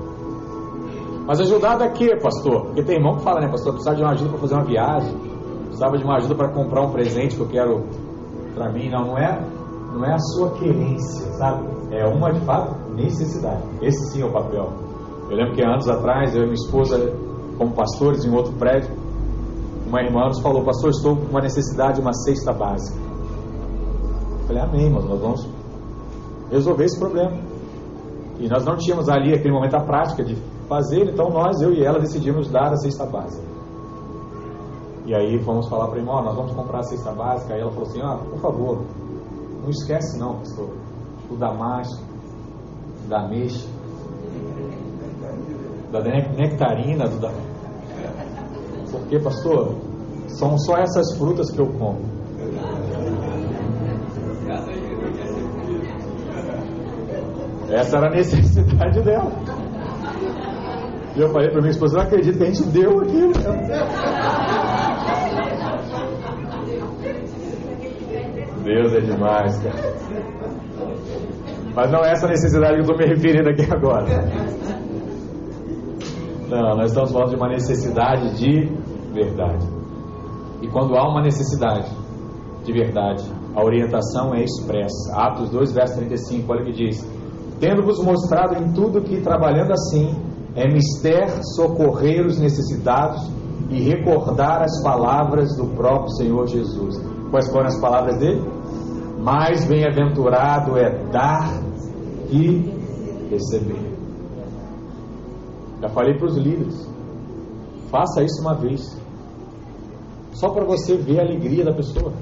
[1.26, 2.66] Mas ajudar daqui, pastor?
[2.66, 5.30] Porque tem irmão que fala, né, pastor, precisa de uma ajuda para fazer uma viagem
[5.80, 7.86] precisava de uma ajuda para comprar um presente que eu quero
[8.54, 8.90] para mim.
[8.90, 9.42] Não, não é,
[9.94, 11.66] não é a sua querência, sabe?
[11.92, 13.64] É uma de fato necessidade.
[13.82, 14.89] Esse sim é o papel.
[15.30, 16.98] Eu lembro que anos atrás, eu e minha esposa,
[17.58, 18.92] como pastores em outro prédio,
[19.86, 22.98] uma irmã nos falou: Pastor, estou com uma necessidade de uma cesta básica.
[24.42, 25.50] Eu falei: Amém, mas nós vamos
[26.52, 27.38] resolver esse problema.
[28.40, 30.36] E nós não tínhamos ali aquele momento a prática de
[30.68, 33.44] fazer, então nós, eu e ela, decidimos dar a cesta básica.
[35.06, 37.54] E aí fomos falar para a irmã, nós vamos comprar a cesta básica.
[37.54, 38.84] Aí ela falou assim, ah, por favor,
[39.62, 40.70] não esquece não, pastor,
[41.30, 42.02] o Damasco,
[43.08, 43.68] da Mexa,
[45.92, 47.32] da nectarina, do da...
[48.92, 49.76] Porque, pastor,
[50.28, 52.00] são só essas frutas que eu como.
[57.72, 59.32] Essa era a necessidade dela.
[61.16, 63.32] E eu falei para minha esposa, não acredito que a gente deu aqui.
[68.64, 69.94] Deus é demais, cara.
[71.76, 74.06] Mas não é essa necessidade que eu estou me referindo aqui agora.
[76.50, 78.66] Não, nós estamos falando de uma necessidade de
[79.14, 79.68] verdade.
[80.62, 81.90] E quando há uma necessidade
[82.64, 83.24] de verdade,
[83.56, 85.16] a orientação é expressa.
[85.16, 87.08] Atos 2, verso 35, olha o que diz:
[87.60, 90.16] Tendo-vos mostrado em tudo que, trabalhando assim,
[90.56, 93.30] é mister socorrer os necessitados
[93.70, 96.96] e recordar as palavras do próprio Senhor Jesus.
[97.30, 98.42] Quais foram as palavras dele?
[99.20, 101.62] Mais bem-aventurado é dar
[102.28, 102.74] que
[103.30, 103.89] receber.
[105.82, 106.90] Já falei para os líderes.
[107.90, 108.82] Faça isso uma vez.
[110.34, 112.14] Só para você ver a alegria da pessoa.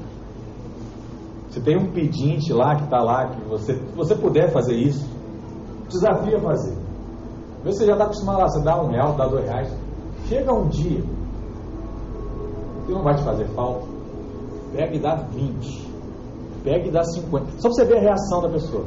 [1.50, 5.08] Você tem um pedinte lá que está lá, que você, se você puder fazer isso,
[5.90, 6.78] desafia fazer.
[7.64, 9.74] Você já está acostumado lá, você dá um real, dá dois reais.
[10.28, 11.02] Chega um dia,
[12.86, 13.88] que não vai te fazer falta,
[14.74, 15.88] pega e dá 20
[16.68, 17.46] pega e dá 50.
[17.60, 18.86] Só para você ver a reação da pessoa.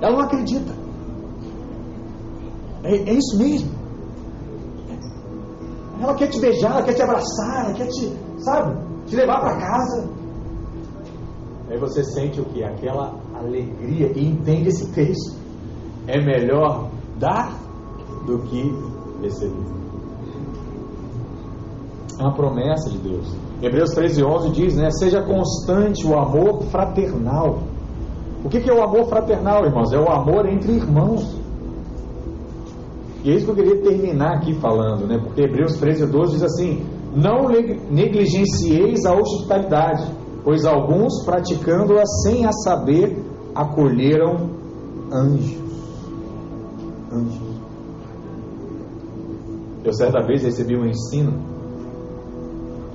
[0.00, 0.72] Ela não acredita.
[2.82, 3.70] É, é isso mesmo.
[6.00, 8.76] Ela quer te beijar, ela quer te abraçar, ela quer te, sabe,
[9.06, 10.08] te levar para casa.
[11.70, 12.64] Aí você sente o que?
[12.64, 15.38] Aquela alegria e entende esse texto.
[16.06, 17.52] É melhor dar
[18.26, 18.62] do que
[19.22, 19.80] receber.
[22.18, 23.34] É uma promessa de Deus.
[23.62, 24.90] Hebreus 13, 11 diz, né?
[24.90, 27.60] Seja constante o amor fraternal.
[28.44, 29.92] O que, é o amor fraternal, irmãos?
[29.92, 31.39] É o amor entre irmãos.
[33.22, 35.18] E é isso que eu queria terminar aqui falando, né?
[35.18, 37.48] Porque Hebreus 13, 12 diz assim: Não
[37.90, 40.10] negligencieis a hospitalidade,
[40.42, 43.22] pois alguns, praticando-a sem a saber,
[43.54, 44.48] acolheram
[45.12, 45.58] anjos.
[47.12, 47.50] Anjos.
[49.84, 51.32] Eu certa vez recebi um ensino,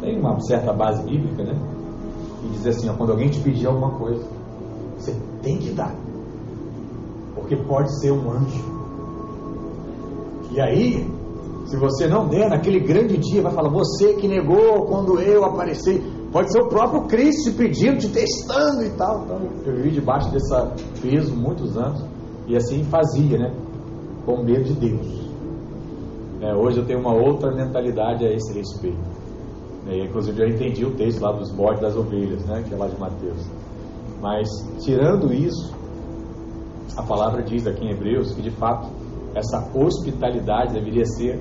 [0.02, 1.60] tem uma certa base bíblica, né?
[2.44, 4.24] E diz assim: ó, quando alguém te pedir alguma coisa,
[4.98, 5.96] você tem que dar,
[7.36, 8.75] porque pode ser um anjo.
[10.52, 11.08] E aí,
[11.66, 16.02] se você não der, naquele grande dia, vai falar: Você que negou quando eu apareci.
[16.32, 19.24] Pode ser o próprio Cristo pedindo, te testando e tal.
[19.24, 20.54] Então, eu vivi debaixo desse
[21.02, 22.04] peso muitos anos.
[22.48, 23.56] E assim fazia, né?
[24.26, 25.26] Com medo de Deus.
[26.42, 29.00] É, hoje eu tenho uma outra mentalidade a esse respeito.
[29.88, 32.64] É, inclusive eu entendi o texto lá dos bodes das ovelhas, né?
[32.68, 33.50] Que é lá de Mateus.
[34.22, 34.48] Mas,
[34.84, 35.74] tirando isso,
[36.98, 38.90] a palavra diz aqui em Hebreus que de fato
[39.36, 41.40] essa hospitalidade deveria ser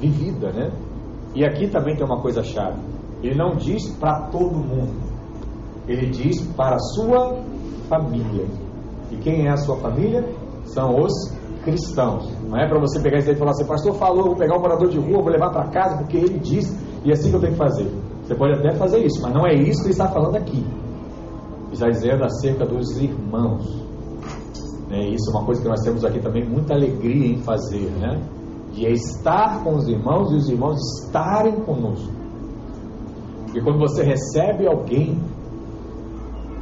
[0.00, 0.70] vivida, né?
[1.34, 2.78] E aqui também tem uma coisa chave.
[3.22, 4.94] Ele não diz para todo mundo.
[5.86, 7.42] Ele diz para a sua
[7.88, 8.46] família.
[9.10, 10.24] E quem é a sua família?
[10.64, 11.12] São os
[11.62, 12.28] cristãos.
[12.42, 14.60] Não é para você pegar isso aí e falar assim, pastor falou, vou pegar um
[14.60, 17.40] morador de rua, vou levar para casa porque ele disse e é assim que eu
[17.40, 17.88] tenho que fazer.
[18.22, 20.58] Você pode até fazer isso, mas não é isso que ele está falando aqui.
[20.58, 23.85] Ele está dizendo acerca dos irmãos.
[24.90, 28.22] É, isso é uma coisa que nós temos aqui também muita alegria em fazer, né?
[28.72, 32.12] De estar com os irmãos e os irmãos estarem conosco.
[33.44, 35.18] Porque quando você recebe alguém,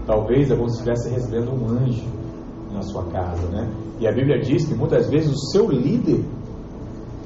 [0.07, 2.07] talvez é como se estivesse recebendo um anjo
[2.73, 3.71] na sua casa, né?
[4.01, 6.25] E a Bíblia diz que muitas vezes o seu líder,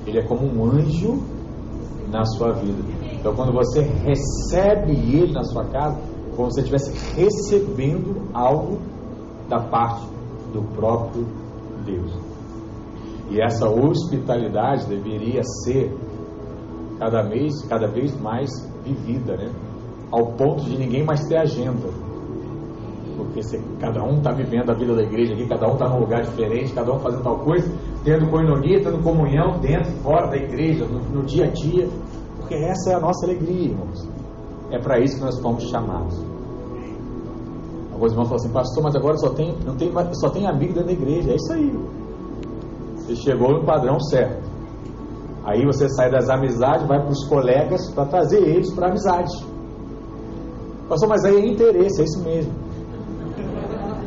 [0.05, 1.23] ele é como um anjo
[2.11, 2.83] na sua vida.
[3.13, 5.97] Então quando você recebe ele na sua casa,
[6.35, 8.79] como se você estivesse recebendo algo
[9.49, 10.18] da parte
[10.53, 11.27] do próprio
[11.85, 12.13] Deus.
[13.31, 15.95] E essa hospitalidade deveria ser
[16.99, 18.49] cada vez, cada vez mais
[18.85, 19.51] vivida, né?
[20.11, 21.89] Ao ponto de ninguém mais ter agenda.
[23.17, 26.01] Porque se, cada um está vivendo a vida da igreja aqui, cada um está num
[26.01, 27.71] lugar diferente, cada um fazendo tal coisa,
[28.05, 31.89] tendo coinonia, tendo comunhão dentro, fora da igreja, no, no dia a dia.
[32.39, 34.09] Porque essa é a nossa alegria, irmãos.
[34.71, 36.38] É para isso que nós fomos chamados.
[37.99, 40.87] Alguns irmãos falam assim, pastor, mas agora só tem, não tem, só tem amigo dentro
[40.87, 41.33] da igreja.
[41.33, 41.77] É isso aí.
[42.95, 44.49] Você chegou no padrão certo.
[45.45, 49.33] Aí você sai das amizades, vai para os colegas para trazer eles para a amizade.
[50.89, 52.53] Pastor, mas aí é interesse, é isso mesmo.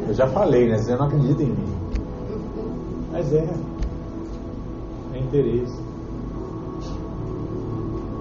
[0.08, 0.78] Eu já falei, né?
[0.78, 1.76] Você não acredita em mim.
[3.12, 3.54] Mas é.
[5.14, 5.84] É interesse.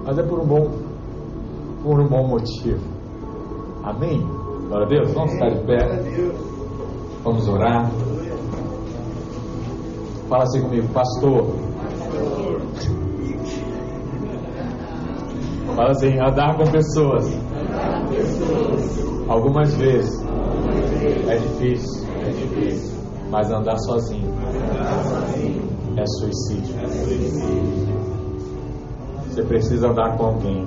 [0.03, 0.69] Mas é por um bom,
[1.81, 2.81] por um bom motivo.
[3.83, 4.40] Amém?
[4.71, 5.13] Glória a Deus.
[5.13, 5.77] Vamos ficar de pé.
[7.25, 7.91] Vamos orar.
[10.29, 11.45] Fala assim comigo, pastor.
[15.75, 17.37] Fala assim, andar com pessoas.
[19.27, 20.25] Algumas vezes
[21.27, 22.07] é difícil,
[23.29, 24.33] mas andar sozinho
[25.97, 26.75] é suicídio.
[29.27, 30.65] Você precisa andar com alguém.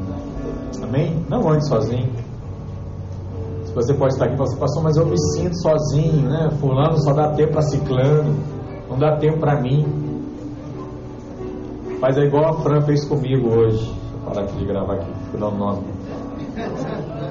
[0.83, 1.25] Amém?
[1.31, 2.24] Não ande sozinho.
[3.75, 6.49] Você pode estar aqui e falar assim, pastor, mas eu me sinto sozinho, né?
[6.61, 8.37] Fulano só dá tempo para ciclano,
[8.89, 9.85] não dá tempo para mim.
[12.01, 13.85] Mas é igual a Fran fez comigo hoje.
[13.85, 15.83] Deixa eu parar aqui de gravar aqui, vou dar o nome.